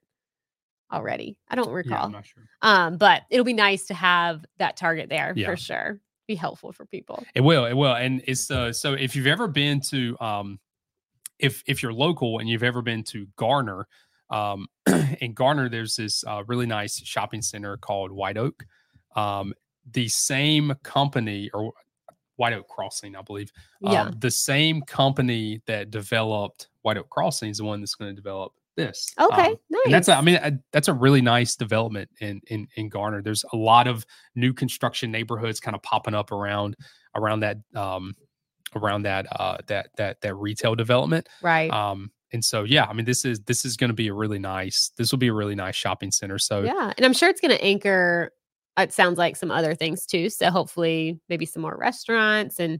already. 0.92 1.38
I 1.50 1.56
don't 1.56 1.68
Yeah, 1.70 1.74
recall. 1.76 2.06
I'm 2.06 2.12
not 2.12 2.26
sure. 2.26 2.44
Um, 2.62 2.98
but 2.98 3.24
it'll 3.30 3.46
be 3.46 3.54
nice 3.54 3.86
to 3.88 3.94
have 3.94 4.46
that 4.58 4.78
target 4.78 5.10
there 5.10 5.34
Yeah. 5.36 5.48
for 5.48 5.58
sure. 5.58 6.00
Be 6.28 6.36
helpful 6.36 6.72
for 6.72 6.86
people. 6.86 7.24
It 7.36 7.42
will. 7.42 7.66
It 7.66 7.74
will. 7.74 7.94
And 7.96 8.22
it's 8.26 8.50
uh 8.52 8.74
so 8.74 8.94
if 8.94 9.16
you've 9.16 9.28
ever 9.28 9.48
been 9.48 9.80
to 9.90 10.18
um 10.20 10.60
if 11.40 11.64
if 11.68 11.82
you're 11.84 11.94
local 11.94 12.40
and 12.40 12.50
you've 12.50 12.64
ever 12.64 12.82
been 12.82 13.04
to 13.06 13.28
Garner, 13.36 13.88
um 14.30 14.68
in 15.22 15.34
Garner 15.34 15.70
there's 15.70 15.96
this 15.96 16.24
uh, 16.26 16.44
really 16.48 16.66
nice 16.66 17.00
shopping 17.06 17.42
center 17.42 17.78
called 17.78 18.12
White 18.12 18.38
Oak. 18.38 18.66
Um 19.16 19.54
the 19.92 20.08
same 20.10 20.74
company 20.84 21.50
or 21.54 21.72
White 22.38 22.54
Oak 22.54 22.68
Crossing, 22.68 23.16
I 23.16 23.22
believe. 23.22 23.52
Yeah. 23.82 24.04
Um, 24.04 24.16
the 24.20 24.32
same 24.32 24.82
company 24.84 25.62
that 25.68 25.92
developed 25.92 26.70
White 26.84 26.98
Oak 26.98 27.10
Crossing 27.10 27.50
is 27.50 27.58
the 27.58 27.66
one 27.66 27.82
that's 27.82 27.96
going 27.96 28.16
to 28.16 28.16
develop 28.16 28.54
this. 28.78 29.14
okay. 29.20 29.48
Um, 29.48 29.56
nice. 29.70 29.82
and 29.86 29.94
that's 29.94 30.08
a, 30.08 30.16
I 30.16 30.22
mean 30.22 30.36
uh, 30.36 30.52
that's 30.72 30.88
a 30.88 30.94
really 30.94 31.22
nice 31.22 31.56
development 31.56 32.10
in 32.22 32.40
in 32.48 32.68
in 32.76 32.90
Garner. 32.90 33.22
There's 33.22 33.44
a 33.52 33.58
lot 33.58 33.88
of 33.88 34.06
new 34.36 34.54
construction 34.54 35.12
neighborhoods 35.12 35.60
kind 35.60 35.76
of 35.76 35.82
popping 35.84 36.14
up 36.14 36.32
around 36.32 36.78
around 37.16 37.42
that 37.42 37.58
um 37.76 38.14
around 38.76 39.02
that 39.04 39.26
uh 39.40 39.58
that 39.68 39.90
that 39.98 40.22
that 40.22 40.36
retail 40.36 40.76
development. 40.76 41.28
right. 41.42 41.72
Um 41.72 42.12
and 42.34 42.44
so 42.46 42.64
yeah, 42.64 42.86
I 42.86 42.94
mean 42.94 43.06
this 43.06 43.26
is 43.26 43.40
this 43.42 43.66
is 43.66 43.78
going 43.78 43.90
to 43.90 43.96
be 43.96 44.10
a 44.10 44.14
really 44.14 44.40
nice 44.40 44.92
this 44.96 45.12
will 45.12 45.20
be 45.20 45.28
a 45.30 45.34
really 45.34 45.56
nice 45.56 45.76
shopping 45.76 46.12
center. 46.12 46.38
So 46.38 46.62
yeah. 46.62 46.94
And 46.98 47.06
I'm 47.06 47.14
sure 47.14 47.30
it's 47.30 47.42
going 47.42 47.58
to 47.58 47.64
anchor, 47.64 48.32
it 48.78 48.94
sounds 48.94 49.18
like 49.18 49.36
some 49.36 49.52
other 49.52 49.76
things 49.76 50.06
too. 50.06 50.30
So 50.30 50.50
hopefully, 50.50 51.20
maybe 51.30 51.46
some 51.46 51.62
more 51.62 51.78
restaurants 51.78 52.60
and 52.60 52.80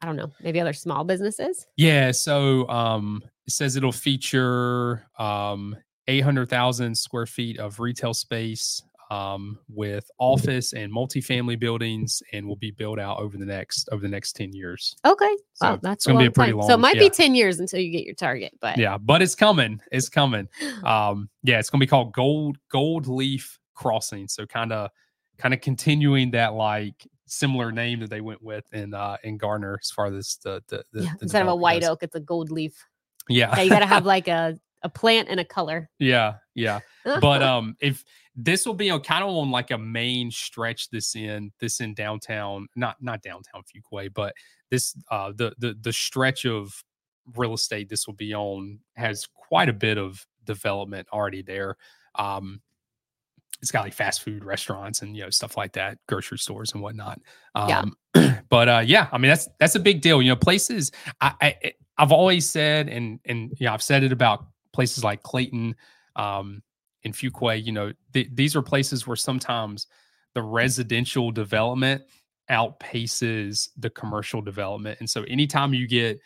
I 0.00 0.06
don't 0.06 0.16
know, 0.16 0.32
maybe 0.42 0.60
other 0.60 0.72
small 0.72 1.04
businesses. 1.04 1.66
Yeah, 1.76 2.10
so 2.10 2.68
um, 2.68 3.22
it 3.46 3.52
says 3.52 3.76
it'll 3.76 3.92
feature 3.92 5.06
um, 5.16 5.76
800,000 6.08 6.96
square 6.96 7.26
feet 7.26 7.60
of 7.60 7.78
retail 7.78 8.12
space 8.12 8.82
um, 9.12 9.58
with 9.68 10.10
office 10.18 10.72
and 10.72 10.90
multifamily 10.90 11.60
buildings, 11.60 12.22
and 12.32 12.48
will 12.48 12.56
be 12.56 12.70
built 12.70 12.98
out 12.98 13.20
over 13.20 13.36
the 13.36 13.44
next 13.44 13.88
over 13.92 14.02
the 14.02 14.08
next 14.08 14.32
10 14.32 14.54
years. 14.54 14.96
Okay. 15.04 15.36
So 15.52 15.68
wow, 15.68 15.78
that's 15.82 15.98
it's 15.98 16.06
gonna 16.06 16.18
be 16.18 16.26
a 16.26 16.30
pretty 16.30 16.52
time. 16.52 16.62
So 16.62 16.74
it 16.74 16.78
might 16.78 16.96
yeah. 16.96 17.02
be 17.02 17.10
10 17.10 17.34
years 17.34 17.60
until 17.60 17.78
you 17.78 17.92
get 17.92 18.04
your 18.04 18.14
target, 18.14 18.54
but 18.60 18.78
Yeah, 18.78 18.96
but 18.98 19.20
it's 19.20 19.34
coming. 19.34 19.80
It's 19.92 20.08
coming. 20.08 20.48
Um, 20.82 21.28
yeah, 21.44 21.60
it's 21.60 21.70
gonna 21.70 21.80
be 21.80 21.86
called 21.86 22.12
Gold 22.12 22.56
Gold 22.68 23.06
Leaf 23.06 23.60
Crossing. 23.74 24.28
So 24.28 24.46
kind 24.46 24.72
of 24.72 24.90
kind 25.38 25.54
of 25.54 25.60
continuing 25.60 26.30
that 26.32 26.54
like 26.54 27.06
similar 27.26 27.72
name 27.72 28.00
that 28.00 28.10
they 28.10 28.20
went 28.20 28.42
with 28.42 28.64
in 28.72 28.92
uh 28.94 29.16
in 29.24 29.38
Garner 29.38 29.78
as 29.80 29.90
far 29.90 30.06
as 30.06 30.38
the 30.44 30.62
the, 30.68 30.84
the, 30.92 31.04
yeah, 31.04 31.12
the 31.18 31.22
instead 31.22 31.42
of 31.42 31.48
a 31.48 31.56
white 31.56 31.82
goes. 31.82 31.90
oak, 31.90 32.02
it's 32.02 32.14
a 32.14 32.20
gold 32.20 32.50
leaf. 32.50 32.74
Yeah, 33.28 33.54
Yeah, 33.56 33.62
you 33.62 33.70
got 33.70 33.80
to 33.80 33.86
have 33.86 34.04
like 34.16 34.28
a, 34.28 34.58
a 34.82 34.88
plant 34.88 35.28
and 35.28 35.40
a 35.40 35.44
color. 35.44 35.88
yeah, 35.98 36.34
yeah. 36.54 36.80
but 37.04 37.42
um 37.42 37.76
if 37.80 38.04
this 38.34 38.66
will 38.66 38.74
be 38.74 38.90
on 38.90 39.00
kind 39.00 39.22
of 39.22 39.30
on 39.30 39.50
like 39.50 39.70
a 39.70 39.78
main 39.78 40.30
stretch 40.30 40.88
this 40.90 41.14
in 41.14 41.52
this 41.60 41.80
in 41.80 41.94
downtown 41.94 42.66
not 42.76 42.96
not 43.00 43.22
downtown 43.22 43.62
Fuquay 43.62 44.12
but 44.12 44.34
this 44.70 44.96
uh 45.10 45.32
the 45.34 45.54
the 45.58 45.76
the 45.80 45.92
stretch 45.92 46.46
of 46.46 46.82
real 47.36 47.54
estate 47.54 47.88
this 47.88 48.06
will 48.06 48.14
be 48.14 48.34
on 48.34 48.78
has 48.96 49.26
quite 49.34 49.68
a 49.68 49.72
bit 49.72 49.98
of 49.98 50.26
development 50.44 51.06
already 51.12 51.42
there 51.42 51.76
um 52.14 52.60
it's 53.62 53.70
got 53.70 53.84
like 53.84 53.94
fast 53.94 54.22
food 54.22 54.44
restaurants 54.44 55.00
and 55.02 55.16
you 55.16 55.22
know 55.22 55.30
stuff 55.30 55.56
like 55.56 55.72
that 55.72 55.96
grocery 56.08 56.38
stores 56.38 56.72
and 56.72 56.82
whatnot 56.82 57.18
Yeah. 57.56 57.80
um 57.80 57.96
but 58.50 58.68
uh 58.68 58.82
yeah 58.84 59.08
i 59.12 59.18
mean 59.18 59.28
that's 59.30 59.48
that's 59.60 59.74
a 59.76 59.80
big 59.80 60.00
deal 60.02 60.20
you 60.20 60.28
know 60.28 60.36
places 60.36 60.90
i, 61.20 61.32
I 61.40 61.72
i've 61.98 62.12
always 62.12 62.48
said 62.50 62.88
and 62.88 63.20
and 63.24 63.52
yeah 63.58 63.72
i've 63.72 63.82
said 63.82 64.02
it 64.02 64.12
about 64.12 64.46
places 64.72 65.04
like 65.04 65.22
clayton 65.22 65.74
um 66.16 66.62
in 67.04 67.12
Fuquay, 67.12 67.64
you 67.64 67.72
know, 67.72 67.92
th- 68.12 68.28
these 68.32 68.54
are 68.54 68.62
places 68.62 69.08
where 69.08 69.16
sometimes 69.16 69.88
the 70.34 70.42
residential 70.42 71.32
development 71.32 72.02
outpaces 72.48 73.68
the 73.76 73.90
commercial 73.90 74.40
development. 74.40 74.98
And 75.00 75.08
so 75.10 75.24
anytime 75.24 75.74
you 75.74 75.88
get 75.88 76.20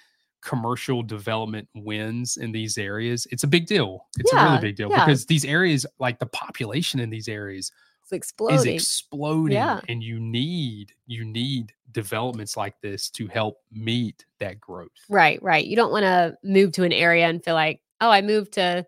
commercial 0.47 1.03
development 1.03 1.69
wins 1.75 2.37
in 2.37 2.53
these 2.53 2.79
areas, 2.79 3.27
it's 3.33 3.43
a 3.43 3.49
big 3.49 3.67
deal. 3.67 4.07
It's 4.17 4.33
a 4.33 4.37
really 4.37 4.61
big 4.61 4.77
deal 4.77 4.89
yeah. 4.89 5.05
because 5.05 5.27
these 5.27 5.45
areas, 5.45 5.85
like 5.99 6.21
the 6.21 6.27
population 6.27 7.01
in 7.01 7.11
these 7.11 7.27
areas 7.29 7.73
It's 8.03 8.13
exploding. 8.13 8.57
is 8.59 8.65
exploding 8.67 9.55
Yeah. 9.57 9.81
and 9.89 10.03
you 10.05 10.21
need 10.21 10.93
you 11.09 11.25
need 11.25 11.73
developments 11.91 12.57
like 12.57 12.81
this 12.81 13.11
to 13.11 13.27
help 13.27 13.59
meet 13.73 14.25
that 14.39 14.61
growth. 14.61 14.91
Right, 15.09 15.43
right. 15.43 15.65
You 15.67 15.75
don't 15.75 15.91
want 15.91 16.05
to 16.05 16.37
move 16.45 16.71
to 16.73 16.85
an 16.85 16.93
area 16.93 17.27
and 17.27 17.43
feel 17.43 17.55
like, 17.55 17.81
oh, 18.01 18.11
I 18.11 18.23
moved 18.23 18.53
to 18.53 18.87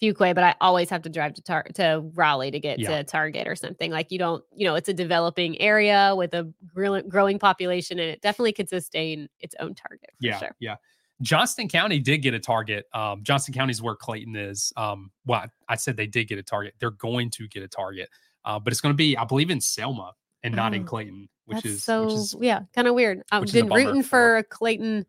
Fuquay, 0.00 0.32
but 0.34 0.44
I 0.44 0.54
always 0.60 0.88
have 0.90 1.02
to 1.02 1.08
drive 1.10 1.34
to 1.34 1.42
Tar- 1.42 1.66
to 1.74 2.08
Raleigh 2.14 2.52
to 2.52 2.60
get 2.60 2.78
Yeah. 2.78 2.98
to 2.98 3.04
Target 3.04 3.48
or 3.48 3.56
something. 3.56 3.90
Like 3.90 4.12
you 4.12 4.18
don't, 4.18 4.44
you 4.54 4.64
know, 4.64 4.76
it's 4.76 4.88
a 4.88 4.94
developing 4.94 5.60
area 5.60 6.14
with 6.16 6.32
a 6.34 6.50
gr- 6.72 7.00
growing 7.08 7.38
population, 7.40 7.98
and 7.98 8.08
it 8.10 8.22
definitely 8.22 8.52
could 8.52 8.68
sustain 8.68 9.28
its 9.40 9.54
own 9.58 9.74
target 9.74 10.10
for 10.20 10.26
yeah, 10.26 10.38
sure. 10.38 10.56
yeah. 10.60 10.76
Johnston 11.22 11.68
County 11.68 11.98
did 11.98 12.18
get 12.18 12.34
a 12.34 12.38
target. 12.38 12.86
Um, 12.94 13.22
Johnston 13.22 13.54
County 13.54 13.72
is 13.72 13.82
where 13.82 13.94
Clayton 13.94 14.36
is. 14.36 14.72
Um, 14.76 15.10
well, 15.26 15.40
I, 15.40 15.48
I 15.72 15.76
said 15.76 15.96
they 15.96 16.06
did 16.06 16.28
get 16.28 16.38
a 16.38 16.42
target. 16.42 16.74
They're 16.78 16.90
going 16.90 17.30
to 17.30 17.48
get 17.48 17.62
a 17.62 17.68
target, 17.68 18.08
uh, 18.44 18.58
but 18.58 18.72
it's 18.72 18.80
going 18.80 18.92
to 18.92 18.96
be, 18.96 19.16
I 19.16 19.24
believe, 19.24 19.50
in 19.50 19.60
Selma 19.60 20.12
and 20.42 20.54
not 20.54 20.74
in 20.74 20.82
Oh, 20.82 20.86
Clayton, 20.86 21.28
which 21.44 21.64
is 21.66 21.84
so 21.84 22.04
which 22.04 22.14
is 22.14 22.36
yeah, 22.40 22.60
kind 22.74 22.88
of 22.88 22.94
weird. 22.94 23.22
I've 23.30 23.42
which 23.42 23.50
is 23.50 23.56
a 23.56 23.64
been 23.64 23.72
rooting 23.74 24.02
for- 24.02 24.08
for 24.08 24.36
a 24.38 24.44
Clayton 24.44 25.04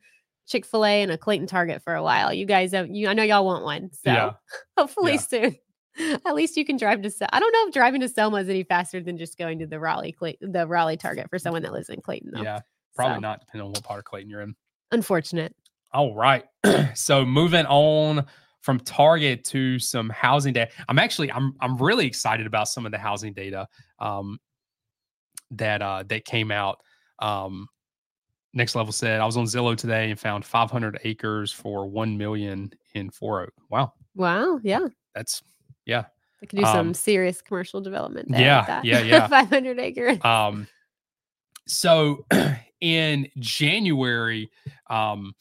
Chick 0.48 0.66
Fil 0.66 0.84
A 0.86 1.02
and 1.04 1.12
a 1.12 1.18
Clayton 1.18 1.48
Target 1.48 1.82
for 1.82 1.96
a 1.96 2.04
while. 2.04 2.34
You 2.34 2.46
guys 2.46 2.74
have, 2.74 2.90
you, 2.90 3.08
I 3.08 3.14
know 3.14 3.24
y'all 3.24 3.46
want 3.46 3.64
one, 3.64 3.92
so 3.94 4.12
yeah, 4.12 4.32
hopefully 4.78 5.14
Yeah. 5.14 5.18
soon. 5.20 5.56
At 6.26 6.36
least 6.36 6.56
you 6.58 6.66
can 6.66 6.78
drive 6.78 7.02
to. 7.04 7.10
Sel- 7.10 7.30
I 7.32 7.40
don't 7.40 7.52
know 7.54 7.68
if 7.68 7.74
driving 7.74 8.02
to 8.02 8.10
Selma 8.10 8.38
is 8.38 8.50
any 8.50 8.64
faster 8.64 9.02
than 9.02 9.18
just 9.18 9.38
going 9.38 9.60
to 9.60 9.68
the 9.68 9.80
Raleigh, 9.80 10.12
Clay- 10.14 10.38
the 10.42 10.66
Raleigh 10.68 10.98
Target 10.98 11.30
for 11.30 11.38
someone 11.40 11.62
that 11.64 11.72
lives 11.74 11.90
in 11.90 12.02
Clayton. 12.02 12.32
Though. 12.34 12.42
yeah. 12.44 12.60
Probably 12.96 13.16
So, 13.18 13.20
not, 13.22 13.40
depending 13.42 13.66
on 13.68 13.72
what 13.72 13.84
part 13.84 14.00
of 14.00 14.06
Clayton 14.06 14.30
you're 14.30 14.42
in. 14.42 14.56
Unfortunate. 14.92 15.56
All 15.94 16.16
right. 16.16 16.44
so 16.94 17.26
moving 17.26 17.66
on 17.66 18.26
from 18.62 18.80
Target 18.80 19.44
to 19.46 19.80
some 19.80 20.10
housing 20.10 20.54
data. 20.54 20.72
I'm 20.88 21.00
actually 21.00 21.32
I'm 21.32 21.54
I'm 21.60 21.78
really 21.78 22.06
excited 22.06 22.46
about 22.46 22.68
some 22.68 22.86
of 22.86 22.92
the 22.92 22.98
housing 22.98 23.34
data 23.34 23.68
um, 24.00 24.40
that 25.52 25.82
uh, 25.82 26.04
that 26.08 26.26
came 26.26 26.52
out. 26.52 26.80
Um, 27.20 27.68
Next 28.54 28.76
level 28.76 28.92
said 28.92 29.22
I 29.22 29.26
was 29.26 29.38
on 29.38 29.46
Zillow 29.46 29.78
today 29.78 30.10
and 30.10 30.20
found 30.20 30.44
500 30.44 31.00
acres 31.06 31.54
for 31.54 31.88
one 31.88 32.18
million 32.18 32.74
in 32.94 33.10
Four 33.10 33.44
Oak. 33.44 33.54
Wow, 33.70 33.94
Wow. 34.14 34.60
Yeah. 34.62 34.88
that's 35.16 35.42
yeah. 35.86 36.04
They 36.42 36.48
could 36.48 36.60
do 36.60 36.66
some 36.66 36.88
Um, 36.88 36.94
serious 36.94 37.42
commercial 37.42 37.80
development. 37.80 38.28
There 38.30 38.42
yeah, 38.42 38.82
yeah, 38.84 39.00
yeah. 39.04 39.28
500 39.28 39.80
acres. 39.80 40.18
Um, 40.26 40.68
so 41.66 42.26
in 42.82 43.30
January, 43.40 44.52
um, 44.90 45.34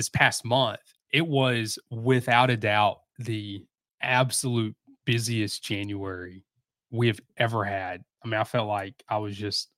this 0.00 0.08
past 0.08 0.46
month, 0.46 0.80
it 1.12 1.26
was 1.26 1.78
without 1.90 2.48
a 2.48 2.56
doubt 2.56 3.00
the 3.18 3.62
absolute 4.00 4.74
busiest 5.04 5.62
January 5.62 6.42
we 6.90 7.06
have 7.06 7.20
ever 7.36 7.64
had. 7.64 8.02
I 8.24 8.28
mean, 8.28 8.40
I 8.40 8.44
felt 8.44 8.66
like 8.66 8.94
I 9.10 9.18
was 9.18 9.36
just 9.36 9.68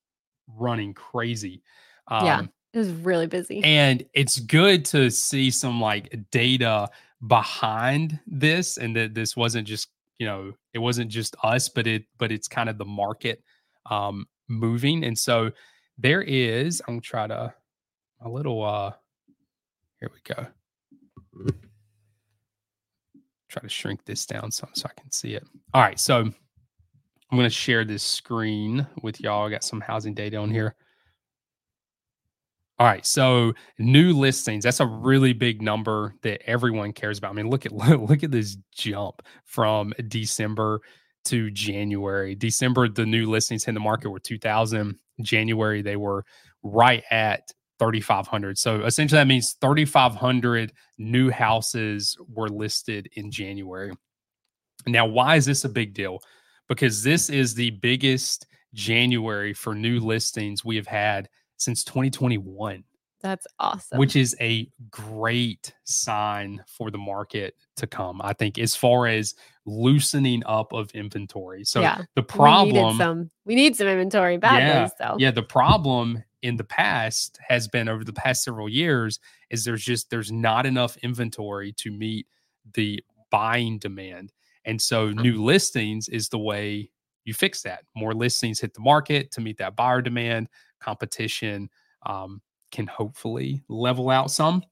running 0.46 0.94
crazy. 0.94 1.60
Um, 2.06 2.24
Yeah. 2.26 2.42
it 2.72 2.78
was 2.78 2.92
really 2.92 3.26
busy. 3.26 3.64
and 3.64 4.04
it's 4.14 4.38
good 4.38 4.84
to 4.86 5.10
see 5.10 5.50
some 5.50 5.80
like 5.80 6.16
data 6.30 6.88
behind 7.26 8.20
this 8.28 8.76
and 8.78 8.94
that 8.94 9.14
this 9.14 9.36
wasn't 9.36 9.66
just 9.66 9.88
you 10.18 10.26
know 10.26 10.52
it 10.72 10.78
wasn't 10.78 11.10
just 11.10 11.34
us 11.42 11.68
but 11.68 11.86
it 11.86 12.04
but 12.18 12.30
it's 12.32 12.48
kind 12.48 12.68
of 12.68 12.78
the 12.78 12.84
market 12.84 13.42
um, 13.90 14.26
moving. 14.48 15.02
And 15.04 15.18
so 15.18 15.50
there 15.98 16.22
is, 16.22 16.80
I'm 16.86 16.94
gonna 16.94 17.00
try 17.00 17.26
to 17.26 17.52
a 18.24 18.28
little 18.28 18.62
uh 18.64 18.92
here 20.02 20.10
we 20.12 20.34
go. 20.34 21.54
Try 23.48 23.62
to 23.62 23.68
shrink 23.68 24.04
this 24.04 24.26
down 24.26 24.50
some 24.50 24.70
so 24.74 24.88
I 24.90 25.00
can 25.00 25.12
see 25.12 25.34
it. 25.34 25.44
All 25.72 25.82
right, 25.82 26.00
so 26.00 26.18
I'm 26.18 26.34
gonna 27.30 27.48
share 27.48 27.84
this 27.84 28.02
screen 28.02 28.84
with 29.02 29.20
y'all. 29.20 29.46
I 29.46 29.50
got 29.50 29.62
some 29.62 29.80
housing 29.80 30.14
data 30.14 30.38
on 30.38 30.50
here. 30.50 30.74
All 32.80 32.86
right, 32.86 33.06
so 33.06 33.52
new 33.78 34.12
listings. 34.12 34.64
That's 34.64 34.80
a 34.80 34.86
really 34.86 35.32
big 35.32 35.62
number 35.62 36.16
that 36.22 36.42
everyone 36.50 36.92
cares 36.92 37.18
about. 37.18 37.30
I 37.30 37.34
mean, 37.34 37.48
look 37.48 37.64
at 37.64 37.72
look 37.72 38.24
at 38.24 38.32
this 38.32 38.56
jump 38.74 39.22
from 39.44 39.92
December 40.08 40.80
to 41.26 41.48
January. 41.52 42.34
December, 42.34 42.88
the 42.88 43.06
new 43.06 43.30
listings 43.30 43.68
in 43.68 43.74
the 43.74 43.80
market 43.80 44.10
were 44.10 44.18
2,000. 44.18 44.98
January, 45.20 45.80
they 45.80 45.94
were 45.94 46.24
right 46.64 47.04
at 47.12 47.52
3,500. 47.82 48.56
So 48.56 48.84
essentially, 48.84 49.18
that 49.18 49.26
means 49.26 49.56
3,500 49.60 50.72
new 50.98 51.30
houses 51.30 52.16
were 52.32 52.48
listed 52.48 53.08
in 53.16 53.28
January. 53.28 53.92
Now, 54.86 55.04
why 55.06 55.34
is 55.34 55.46
this 55.46 55.64
a 55.64 55.68
big 55.68 55.92
deal? 55.92 56.20
Because 56.68 57.02
this 57.02 57.28
is 57.28 57.54
the 57.54 57.70
biggest 57.70 58.46
January 58.72 59.52
for 59.52 59.74
new 59.74 59.98
listings 59.98 60.64
we 60.64 60.76
have 60.76 60.86
had 60.86 61.28
since 61.56 61.82
2021. 61.82 62.84
That's 63.20 63.46
awesome. 63.58 63.98
Which 63.98 64.14
is 64.14 64.36
a 64.40 64.68
great 64.90 65.74
sign 65.82 66.62
for 66.68 66.92
the 66.92 66.98
market 66.98 67.54
to 67.76 67.88
come. 67.88 68.20
I 68.22 68.32
think 68.32 68.58
as 68.58 68.76
far 68.76 69.08
as 69.08 69.34
loosening 69.64 70.42
up 70.46 70.72
of 70.72 70.90
inventory. 70.92 71.64
So 71.64 71.80
yeah, 71.80 72.02
the 72.14 72.22
problem 72.22 72.92
we, 72.92 72.98
some, 72.98 73.30
we 73.44 73.54
need 73.56 73.74
some 73.74 73.88
inventory 73.88 74.36
badly. 74.36 74.68
Yeah, 74.68 74.88
so 74.98 75.16
yeah, 75.18 75.32
the 75.32 75.42
problem 75.42 76.22
in 76.42 76.56
the 76.56 76.64
past 76.64 77.38
has 77.46 77.68
been 77.68 77.88
over 77.88 78.04
the 78.04 78.12
past 78.12 78.44
several 78.44 78.68
years 78.68 79.20
is 79.50 79.64
there's 79.64 79.84
just 79.84 80.10
there's 80.10 80.32
not 80.32 80.66
enough 80.66 80.96
inventory 80.98 81.72
to 81.72 81.90
meet 81.90 82.26
the 82.74 83.02
buying 83.30 83.78
demand. 83.78 84.32
And 84.64 84.80
so 84.80 85.10
new 85.10 85.42
listings 85.42 86.08
is 86.08 86.28
the 86.28 86.38
way 86.38 86.90
you 87.24 87.34
fix 87.34 87.62
that. 87.62 87.84
More 87.94 88.14
listings 88.14 88.60
hit 88.60 88.74
the 88.74 88.80
market 88.80 89.30
to 89.32 89.40
meet 89.40 89.58
that 89.58 89.76
buyer 89.76 90.02
demand 90.02 90.48
competition 90.80 91.70
um, 92.04 92.42
can 92.70 92.86
hopefully 92.86 93.62
level 93.68 94.10
out 94.10 94.30
some. 94.30 94.62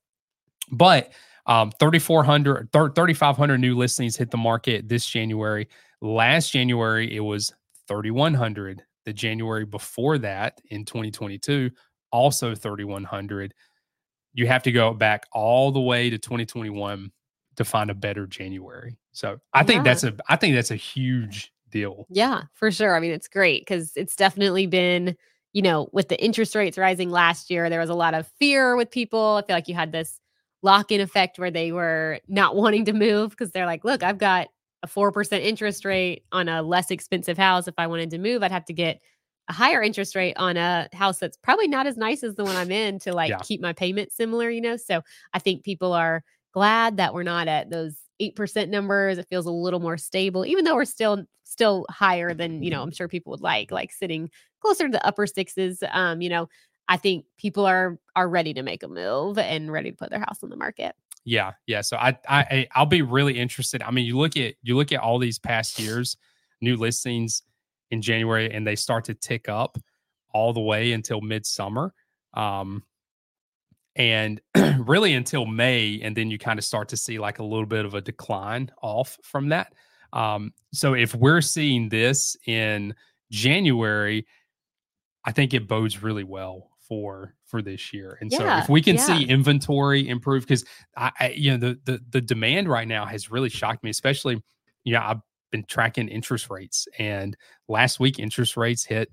But 0.70 1.12
um, 1.46 1.72
3,400, 1.80 2.70
3,500 2.72 3.58
new 3.58 3.76
listings 3.76 4.16
hit 4.16 4.30
the 4.30 4.36
market 4.36 4.88
this 4.88 5.06
January. 5.06 5.68
Last 6.00 6.52
January, 6.52 7.14
it 7.14 7.20
was 7.20 7.52
3,100. 7.88 8.82
The 9.10 9.14
January 9.14 9.64
before 9.64 10.18
that 10.18 10.60
in 10.68 10.84
2022, 10.84 11.68
also 12.12 12.54
3,100. 12.54 13.52
You 14.34 14.46
have 14.46 14.62
to 14.62 14.70
go 14.70 14.94
back 14.94 15.24
all 15.32 15.72
the 15.72 15.80
way 15.80 16.10
to 16.10 16.16
2021 16.16 17.10
to 17.56 17.64
find 17.64 17.90
a 17.90 17.94
better 17.94 18.28
January. 18.28 18.96
So 19.10 19.40
I 19.52 19.64
think 19.64 19.82
that's 19.82 20.04
a 20.04 20.14
I 20.28 20.36
think 20.36 20.54
that's 20.54 20.70
a 20.70 20.76
huge 20.76 21.52
deal. 21.70 22.06
Yeah, 22.08 22.42
for 22.54 22.70
sure. 22.70 22.94
I 22.94 23.00
mean, 23.00 23.10
it's 23.10 23.26
great 23.26 23.62
because 23.62 23.90
it's 23.96 24.14
definitely 24.14 24.68
been 24.68 25.16
you 25.52 25.62
know, 25.62 25.88
with 25.90 26.08
the 26.08 26.22
interest 26.22 26.54
rates 26.54 26.78
rising 26.78 27.10
last 27.10 27.50
year, 27.50 27.68
there 27.68 27.80
was 27.80 27.90
a 27.90 27.94
lot 27.94 28.14
of 28.14 28.28
fear 28.38 28.76
with 28.76 28.92
people. 28.92 29.40
I 29.42 29.44
feel 29.44 29.56
like 29.56 29.66
you 29.66 29.74
had 29.74 29.90
this 29.90 30.20
lock 30.62 30.92
in 30.92 31.00
effect 31.00 31.40
where 31.40 31.50
they 31.50 31.72
were 31.72 32.20
not 32.28 32.54
wanting 32.54 32.84
to 32.84 32.92
move 32.92 33.30
because 33.30 33.50
they're 33.50 33.66
like, 33.66 33.84
look, 33.84 34.04
I've 34.04 34.18
got 34.18 34.46
a 34.82 34.86
4% 34.86 35.40
interest 35.40 35.84
rate 35.84 36.24
on 36.32 36.48
a 36.48 36.62
less 36.62 36.90
expensive 36.90 37.36
house. 37.38 37.68
If 37.68 37.74
I 37.78 37.86
wanted 37.86 38.10
to 38.10 38.18
move, 38.18 38.42
I'd 38.42 38.52
have 38.52 38.64
to 38.66 38.72
get 38.72 39.00
a 39.48 39.52
higher 39.52 39.82
interest 39.82 40.14
rate 40.14 40.34
on 40.36 40.56
a 40.56 40.88
house 40.92 41.18
that's 41.18 41.36
probably 41.36 41.68
not 41.68 41.86
as 41.86 41.96
nice 41.96 42.22
as 42.22 42.34
the 42.34 42.44
one 42.44 42.56
I'm 42.56 42.70
in 42.70 42.98
to 43.00 43.12
like 43.12 43.30
yeah. 43.30 43.38
keep 43.38 43.60
my 43.60 43.72
payment 43.72 44.12
similar, 44.12 44.48
you 44.48 44.60
know? 44.60 44.76
So 44.76 45.02
I 45.34 45.38
think 45.38 45.64
people 45.64 45.92
are 45.92 46.22
glad 46.52 46.96
that 46.98 47.14
we're 47.14 47.24
not 47.24 47.48
at 47.48 47.70
those 47.70 47.96
8% 48.20 48.68
numbers. 48.68 49.18
It 49.18 49.26
feels 49.28 49.46
a 49.46 49.50
little 49.50 49.80
more 49.80 49.96
stable, 49.96 50.46
even 50.46 50.64
though 50.64 50.74
we're 50.74 50.84
still 50.84 51.24
still 51.44 51.84
higher 51.90 52.32
than, 52.32 52.62
you 52.62 52.70
know, 52.70 52.80
I'm 52.80 52.92
sure 52.92 53.08
people 53.08 53.32
would 53.32 53.40
like, 53.40 53.72
like 53.72 53.92
sitting 53.92 54.30
closer 54.60 54.86
to 54.86 54.92
the 54.92 55.04
upper 55.04 55.26
sixes. 55.26 55.82
Um, 55.90 56.20
you 56.20 56.28
know, 56.28 56.48
I 56.88 56.96
think 56.96 57.24
people 57.38 57.66
are 57.66 57.98
are 58.14 58.28
ready 58.28 58.54
to 58.54 58.62
make 58.62 58.82
a 58.82 58.88
move 58.88 59.36
and 59.36 59.70
ready 59.72 59.90
to 59.90 59.96
put 59.96 60.10
their 60.10 60.20
house 60.20 60.42
on 60.42 60.50
the 60.50 60.56
market. 60.56 60.94
Yeah, 61.30 61.52
yeah. 61.68 61.82
So 61.82 61.96
I 61.96 62.18
I 62.28 62.66
I'll 62.74 62.86
be 62.86 63.02
really 63.02 63.38
interested. 63.38 63.84
I 63.84 63.92
mean, 63.92 64.04
you 64.04 64.18
look 64.18 64.36
at 64.36 64.56
you 64.64 64.76
look 64.76 64.90
at 64.90 64.98
all 64.98 65.16
these 65.20 65.38
past 65.38 65.78
years, 65.78 66.16
new 66.60 66.74
listings 66.76 67.44
in 67.92 68.02
January, 68.02 68.52
and 68.52 68.66
they 68.66 68.74
start 68.74 69.04
to 69.04 69.14
tick 69.14 69.48
up 69.48 69.78
all 70.34 70.52
the 70.52 70.60
way 70.60 70.90
until 70.90 71.20
midsummer. 71.20 71.94
Um, 72.34 72.82
and 73.94 74.40
really 74.80 75.14
until 75.14 75.46
May, 75.46 76.00
and 76.02 76.16
then 76.16 76.32
you 76.32 76.38
kind 76.38 76.58
of 76.58 76.64
start 76.64 76.88
to 76.88 76.96
see 76.96 77.20
like 77.20 77.38
a 77.38 77.44
little 77.44 77.64
bit 77.64 77.84
of 77.84 77.94
a 77.94 78.00
decline 78.00 78.68
off 78.82 79.16
from 79.22 79.50
that. 79.50 79.72
Um, 80.12 80.52
so 80.72 80.94
if 80.94 81.14
we're 81.14 81.42
seeing 81.42 81.90
this 81.90 82.36
in 82.44 82.92
January, 83.30 84.26
I 85.24 85.30
think 85.30 85.54
it 85.54 85.68
bodes 85.68 86.02
really 86.02 86.24
well 86.24 86.69
for 86.90 87.36
for 87.46 87.62
this 87.62 87.92
year. 87.92 88.18
And 88.20 88.32
yeah, 88.32 88.38
so 88.38 88.64
if 88.64 88.68
we 88.68 88.82
can 88.82 88.96
yeah. 88.96 89.06
see 89.06 89.24
inventory 89.24 90.08
improve, 90.08 90.42
because 90.42 90.64
I, 90.96 91.12
I, 91.20 91.28
you 91.28 91.52
know 91.52 91.56
the, 91.56 91.78
the 91.84 92.00
the 92.10 92.20
demand 92.20 92.68
right 92.68 92.88
now 92.88 93.06
has 93.06 93.30
really 93.30 93.48
shocked 93.48 93.84
me, 93.84 93.90
especially 93.90 94.42
you 94.82 94.92
know 94.92 95.00
I've 95.00 95.20
been 95.52 95.64
tracking 95.68 96.08
interest 96.08 96.50
rates, 96.50 96.88
and 96.98 97.36
last 97.68 98.00
week 98.00 98.18
interest 98.18 98.56
rates 98.56 98.84
hit 98.84 99.08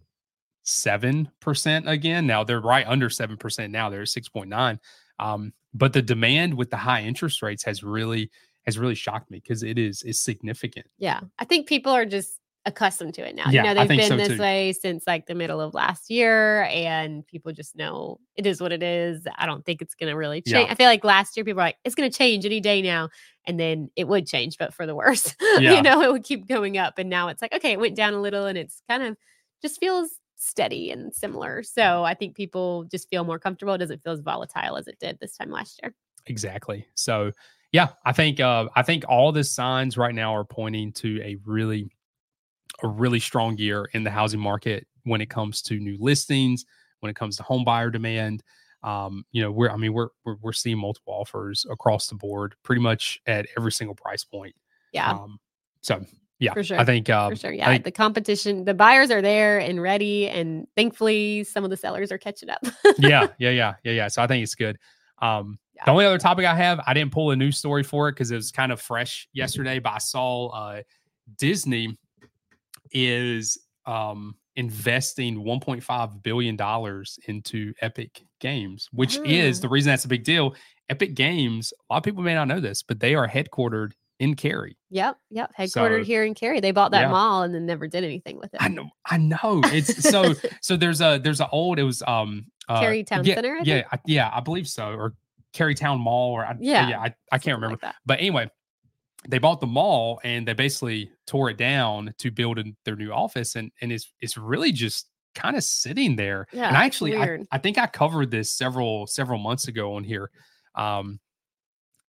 seven 0.63 1.29
percent 1.39 1.87
again. 1.87 2.25
Now 2.25 2.43
they're 2.43 2.59
right 2.59 2.85
under 2.87 3.11
seven 3.11 3.37
percent 3.37 3.71
now. 3.71 3.91
They're 3.91 4.01
at 4.01 4.09
six 4.09 4.27
point 4.27 4.49
nine. 4.49 4.79
Um, 5.19 5.53
but 5.75 5.93
the 5.93 6.01
demand 6.01 6.55
with 6.55 6.71
the 6.71 6.77
high 6.77 7.03
interest 7.03 7.43
rates 7.43 7.63
has 7.63 7.83
really 7.83 8.31
has 8.65 8.79
really 8.79 8.95
shocked 8.95 9.29
me 9.29 9.39
because 9.39 9.61
it 9.61 9.77
is 9.77 10.01
is 10.01 10.19
significant. 10.19 10.87
Yeah, 10.97 11.19
I 11.37 11.45
think 11.45 11.67
people 11.67 11.91
are 11.91 12.07
just 12.07 12.39
accustomed 12.67 13.13
to 13.15 13.27
it 13.27 13.33
now. 13.33 13.45
Yeah, 13.49 13.63
you 13.63 13.69
know, 13.69 13.73
they've 13.73 13.97
been 13.97 14.07
so 14.09 14.17
this 14.17 14.27
too. 14.27 14.37
way 14.37 14.73
since 14.73 15.07
like 15.07 15.25
the 15.25 15.33
middle 15.33 15.59
of 15.59 15.73
last 15.73 16.11
year, 16.11 16.63
and 16.65 17.25
people 17.25 17.53
just 17.53 17.75
know 17.75 18.19
it 18.35 18.45
is 18.45 18.61
what 18.61 18.71
it 18.71 18.83
is. 18.83 19.25
I 19.37 19.45
don't 19.45 19.65
think 19.65 19.81
it's 19.81 19.95
going 19.95 20.11
to 20.11 20.17
really 20.17 20.41
change. 20.41 20.67
Yeah. 20.67 20.71
I 20.71 20.75
feel 20.75 20.85
like 20.85 21.03
last 21.03 21.35
year 21.35 21.43
people 21.43 21.57
were 21.57 21.63
like, 21.63 21.77
it's 21.83 21.95
going 21.95 22.11
to 22.11 22.15
change 22.15 22.45
any 22.45 22.59
day 22.59 22.81
now. 22.81 23.09
And 23.45 23.57
then 23.57 23.89
it 23.95 24.07
would 24.09 24.27
change, 24.27 24.57
but 24.57 24.73
for 24.73 24.85
the 24.85 24.93
worse. 24.93 25.33
Yeah. 25.59 25.77
you 25.77 25.81
know, 25.81 26.01
it 26.01 26.11
would 26.11 26.23
keep 26.23 26.47
going 26.47 26.77
up. 26.77 26.99
And 26.99 27.09
now 27.09 27.29
it's 27.29 27.41
like, 27.41 27.53
okay, 27.53 27.71
it 27.71 27.79
went 27.79 27.95
down 27.95 28.13
a 28.13 28.21
little 28.21 28.45
and 28.45 28.57
it's 28.57 28.83
kind 28.87 29.01
of 29.01 29.17
just 29.61 29.79
feels 29.79 30.11
steady 30.35 30.91
and 30.91 31.11
similar. 31.15 31.63
So 31.63 32.03
I 32.03 32.13
think 32.13 32.35
people 32.35 32.83
just 32.91 33.09
feel 33.09 33.23
more 33.23 33.39
comfortable. 33.39 33.73
It 33.73 33.79
doesn't 33.79 34.03
feel 34.03 34.13
as 34.13 34.19
volatile 34.19 34.77
as 34.77 34.87
it 34.87 34.99
did 34.99 35.17
this 35.19 35.35
time 35.35 35.49
last 35.49 35.79
year. 35.81 35.95
Exactly. 36.27 36.85
So 36.93 37.31
yeah, 37.71 37.89
I 38.05 38.13
think 38.13 38.39
uh, 38.39 38.67
I 38.75 38.83
think 38.83 39.03
all 39.09 39.31
the 39.31 39.43
signs 39.43 39.97
right 39.97 40.15
now 40.15 40.33
are 40.35 40.45
pointing 40.45 40.91
to 40.93 41.21
a 41.21 41.37
really 41.45 41.89
a 42.83 42.87
really 42.87 43.19
strong 43.19 43.57
year 43.57 43.89
in 43.93 44.03
the 44.03 44.11
housing 44.11 44.39
market 44.39 44.87
when 45.03 45.21
it 45.21 45.29
comes 45.29 45.61
to 45.63 45.79
new 45.79 45.97
listings, 45.99 46.65
when 46.99 47.09
it 47.09 47.15
comes 47.15 47.37
to 47.37 47.43
home 47.43 47.63
buyer 47.63 47.89
demand. 47.89 48.43
Um, 48.83 49.25
you 49.31 49.41
know, 49.41 49.51
we're 49.51 49.69
I 49.69 49.77
mean 49.77 49.93
we're, 49.93 50.09
we're 50.23 50.35
we're 50.41 50.53
seeing 50.53 50.77
multiple 50.77 51.13
offers 51.13 51.65
across 51.69 52.07
the 52.07 52.15
board, 52.15 52.55
pretty 52.63 52.81
much 52.81 53.19
at 53.25 53.47
every 53.57 53.71
single 53.71 53.95
price 53.95 54.23
point. 54.23 54.55
Yeah. 54.93 55.11
Um, 55.11 55.39
so 55.81 56.05
yeah, 56.39 56.53
for 56.53 56.63
sure. 56.63 56.79
I 56.79 56.85
think 56.85 57.09
uh, 57.09 57.29
for 57.29 57.35
sure. 57.35 57.51
Yeah, 57.51 57.69
think, 57.69 57.83
the 57.83 57.91
competition, 57.91 58.65
the 58.65 58.75
buyers 58.75 59.09
are 59.09 59.21
there 59.21 59.57
and 59.57 59.81
ready, 59.81 60.29
and 60.29 60.67
thankfully 60.75 61.43
some 61.43 61.63
of 61.63 61.71
the 61.71 61.77
sellers 61.77 62.11
are 62.11 62.19
catching 62.19 62.49
up. 62.49 62.59
yeah, 62.99 63.27
yeah, 63.39 63.49
yeah, 63.49 63.73
yeah, 63.83 63.91
yeah. 63.91 64.07
So 64.07 64.21
I 64.21 64.27
think 64.27 64.43
it's 64.43 64.55
good. 64.55 64.77
Um, 65.19 65.57
yeah. 65.75 65.85
The 65.85 65.91
only 65.91 66.05
other 66.05 66.19
topic 66.19 66.45
I 66.45 66.55
have, 66.55 66.79
I 66.85 66.93
didn't 66.93 67.11
pull 67.11 67.31
a 67.31 67.35
news 67.35 67.57
story 67.57 67.83
for 67.83 68.09
it 68.09 68.11
because 68.11 68.29
it 68.29 68.35
was 68.35 68.51
kind 68.51 68.71
of 68.71 68.79
fresh 68.79 69.27
yesterday, 69.33 69.79
but 69.79 69.93
I 69.93 69.97
saw 69.97 70.47
uh, 70.49 70.81
Disney 71.37 71.97
is 72.91 73.57
um, 73.85 74.35
investing 74.55 75.43
1.5 75.43 76.23
billion 76.23 76.55
dollars 76.55 77.17
into 77.27 77.73
Epic 77.81 78.23
Games, 78.39 78.89
which 78.91 79.17
is 79.17 79.61
the 79.61 79.69
reason 79.69 79.91
that's 79.91 80.05
a 80.05 80.09
big 80.09 80.23
deal. 80.23 80.55
Epic 80.89 81.15
Games, 81.15 81.73
a 81.89 81.93
lot 81.93 81.97
of 81.97 82.03
people 82.03 82.23
may 82.23 82.33
not 82.33 82.47
know 82.47 82.59
this, 82.59 82.83
but 82.83 82.99
they 82.99 83.15
are 83.15 83.27
headquartered 83.27 83.91
in 84.19 84.35
Cary. 84.35 84.77
Yep, 84.89 85.17
yep, 85.29 85.51
headquartered 85.57 86.01
so, 86.01 86.05
here 86.05 86.23
in 86.23 86.33
Cary. 86.33 86.59
They 86.59 86.71
bought 86.71 86.91
that 86.91 87.01
yeah. 87.01 87.11
mall 87.11 87.43
and 87.43 87.53
then 87.53 87.65
never 87.65 87.87
did 87.87 88.03
anything 88.03 88.37
with 88.37 88.53
it. 88.53 88.61
I 88.61 88.67
know, 88.67 88.89
I 89.05 89.17
know. 89.17 89.61
It's 89.65 90.09
so 90.09 90.33
so. 90.61 90.75
There's 90.75 91.01
a 91.01 91.19
there's 91.21 91.41
an 91.41 91.47
old. 91.51 91.77
It 91.79 91.83
was 91.83 92.01
um 92.07 92.45
uh, 92.67 92.79
Cary 92.79 93.03
Town 93.03 93.23
yeah, 93.25 93.35
Center. 93.35 93.57
I 93.59 93.63
yeah, 93.63 93.83
I, 93.91 93.99
yeah, 94.05 94.31
I 94.33 94.39
believe 94.39 94.67
so, 94.67 94.89
or 94.89 95.13
Cary 95.53 95.75
Town 95.75 95.99
Mall, 95.99 96.33
or 96.33 96.45
I, 96.45 96.55
yeah, 96.59 96.89
yeah, 96.89 96.99
I, 96.99 97.13
I 97.31 97.37
can't 97.37 97.57
remember. 97.57 97.77
Like 97.81 97.95
but 98.05 98.19
anyway, 98.19 98.49
they 99.27 99.39
bought 99.39 99.59
the 99.59 99.67
mall 99.67 100.19
and 100.23 100.47
they 100.47 100.53
basically 100.53 101.11
tore 101.25 101.49
it 101.49 101.57
down 101.57 102.13
to 102.19 102.31
build 102.31 102.59
in 102.59 102.75
their 102.85 102.95
new 102.95 103.11
office 103.11 103.55
and 103.55 103.71
and 103.81 103.91
it's 103.91 104.11
it's 104.21 104.37
really 104.37 104.71
just 104.71 105.07
kind 105.35 105.55
of 105.55 105.63
sitting 105.63 106.15
there. 106.15 106.47
Yeah, 106.51 106.67
and 106.67 106.77
I 106.77 106.85
actually 106.85 107.15
I, 107.15 107.39
I, 107.51 107.57
think 107.59 107.77
i 107.77 107.85
covered 107.85 108.31
this 108.31 108.51
several 108.51 109.07
several 109.07 109.39
months 109.39 109.67
ago 109.67 109.95
on 109.95 110.03
here. 110.03 110.29
Um 110.75 111.19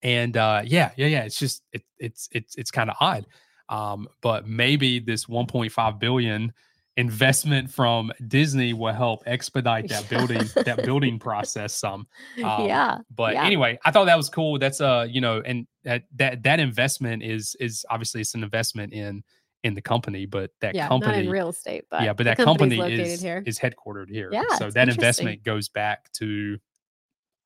and 0.03 0.37
uh 0.37 0.63
yeah 0.65 0.91
yeah 0.97 1.07
yeah 1.07 1.23
it's 1.23 1.39
just 1.39 1.63
it, 1.73 1.83
it's 1.99 2.29
it's 2.33 2.55
it's 2.57 2.71
kind 2.71 2.91
of 2.91 2.97
odd. 3.01 3.27
Um 3.69 4.09
but 4.21 4.47
maybe 4.47 5.01
this 5.01 5.27
1.5 5.27 5.99
billion 5.99 6.53
investment 6.97 7.71
from 7.71 8.11
Disney 8.27 8.73
will 8.73 8.93
help 8.93 9.23
expedite 9.27 9.89
that 9.89 10.09
building 10.11 10.43
that 10.65 10.83
building 10.85 11.19
process 11.19 11.75
some. 11.75 12.07
Um, 12.43 12.67
yeah. 12.67 12.99
But 13.15 13.35
yeah. 13.35 13.45
anyway, 13.45 13.79
I 13.85 13.91
thought 13.91 14.07
that 14.07 14.17
was 14.17 14.29
cool. 14.29 14.59
That's 14.59 14.81
uh, 14.81 15.07
you 15.09 15.21
know, 15.21 15.43
and 15.45 15.67
that 15.85 16.05
that 16.17 16.43
that 16.43 16.61
investment 16.61 17.23
is 17.23 17.57
is 17.61 17.85
obviously 17.91 18.23
it's 18.23 18.35
an 18.35 18.43
investment 18.43 18.93
in 18.93 19.23
in 19.63 19.75
the 19.75 19.83
company, 19.83 20.27
but 20.27 20.51
that 20.61 20.75
yeah, 20.75 20.89
company 20.89 21.13
not 21.13 21.25
in 21.25 21.31
real 21.31 21.49
estate, 21.49 21.85
but 21.91 22.03
yeah, 22.03 22.13
but 22.13 22.25
that 22.25 22.39
company 22.39 22.79
is 22.81 23.21
here. 23.21 23.43
is 23.47 23.59
headquartered 23.59 24.09
here. 24.09 24.31
Yeah, 24.33 24.45
So 24.59 24.71
that 24.71 24.89
investment 24.89 25.43
goes 25.43 25.69
back 25.69 26.11
to 26.15 26.59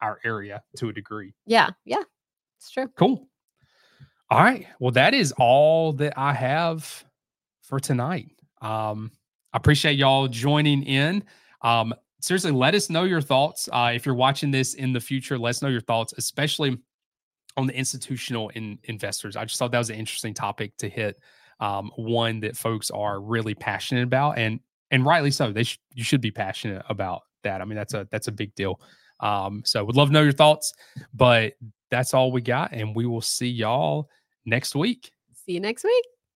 our 0.00 0.18
area 0.24 0.62
to 0.76 0.88
a 0.88 0.92
degree. 0.92 1.34
yeah, 1.46 1.70
yeah, 1.84 2.02
it's 2.58 2.70
true. 2.70 2.88
Cool. 2.96 3.26
All 4.30 4.40
right. 4.40 4.66
Well, 4.78 4.92
that 4.92 5.12
is 5.12 5.32
all 5.38 5.92
that 5.94 6.16
I 6.16 6.32
have 6.32 7.04
for 7.62 7.80
tonight. 7.80 8.30
Um, 8.62 9.10
I 9.52 9.56
appreciate 9.56 9.98
y'all 9.98 10.28
joining 10.28 10.82
in. 10.84 11.24
Um, 11.62 11.94
seriously, 12.20 12.52
let 12.52 12.74
us 12.74 12.90
know 12.90 13.04
your 13.04 13.20
thoughts. 13.20 13.68
Uh, 13.72 13.92
if 13.94 14.06
you're 14.06 14.14
watching 14.14 14.50
this 14.50 14.74
in 14.74 14.92
the 14.92 15.00
future, 15.00 15.38
let 15.38 15.50
us 15.50 15.62
know 15.62 15.68
your 15.68 15.80
thoughts, 15.80 16.14
especially 16.16 16.78
on 17.56 17.66
the 17.66 17.76
institutional 17.76 18.48
in, 18.50 18.78
investors. 18.84 19.36
I 19.36 19.44
just 19.44 19.58
thought 19.58 19.72
that 19.72 19.78
was 19.78 19.90
an 19.90 19.96
interesting 19.96 20.34
topic 20.34 20.76
to 20.78 20.88
hit. 20.88 21.20
Um, 21.58 21.90
one 21.96 22.40
that 22.40 22.56
folks 22.56 22.90
are 22.90 23.20
really 23.20 23.54
passionate 23.54 24.04
about, 24.04 24.38
and 24.38 24.60
and 24.90 25.04
rightly 25.04 25.30
so. 25.30 25.52
They 25.52 25.64
sh- 25.64 25.78
you 25.92 26.04
should 26.04 26.22
be 26.22 26.30
passionate 26.30 26.82
about 26.88 27.22
that. 27.42 27.60
I 27.60 27.64
mean, 27.64 27.76
that's 27.76 27.92
a 27.92 28.08
that's 28.10 28.28
a 28.28 28.32
big 28.32 28.54
deal. 28.54 28.80
Um, 29.20 29.62
so 29.66 29.84
would 29.84 29.96
love 29.96 30.08
to 30.08 30.14
know 30.14 30.22
your 30.22 30.32
thoughts. 30.32 30.72
But 31.12 31.54
that's 31.90 32.14
all 32.14 32.32
we 32.32 32.40
got, 32.40 32.72
and 32.72 32.96
we 32.96 33.04
will 33.04 33.20
see 33.20 33.48
y'all 33.48 34.08
next 34.46 34.74
week. 34.74 35.12
See 35.34 35.52
you 35.52 35.60
next 35.60 35.84
week. 35.84 36.04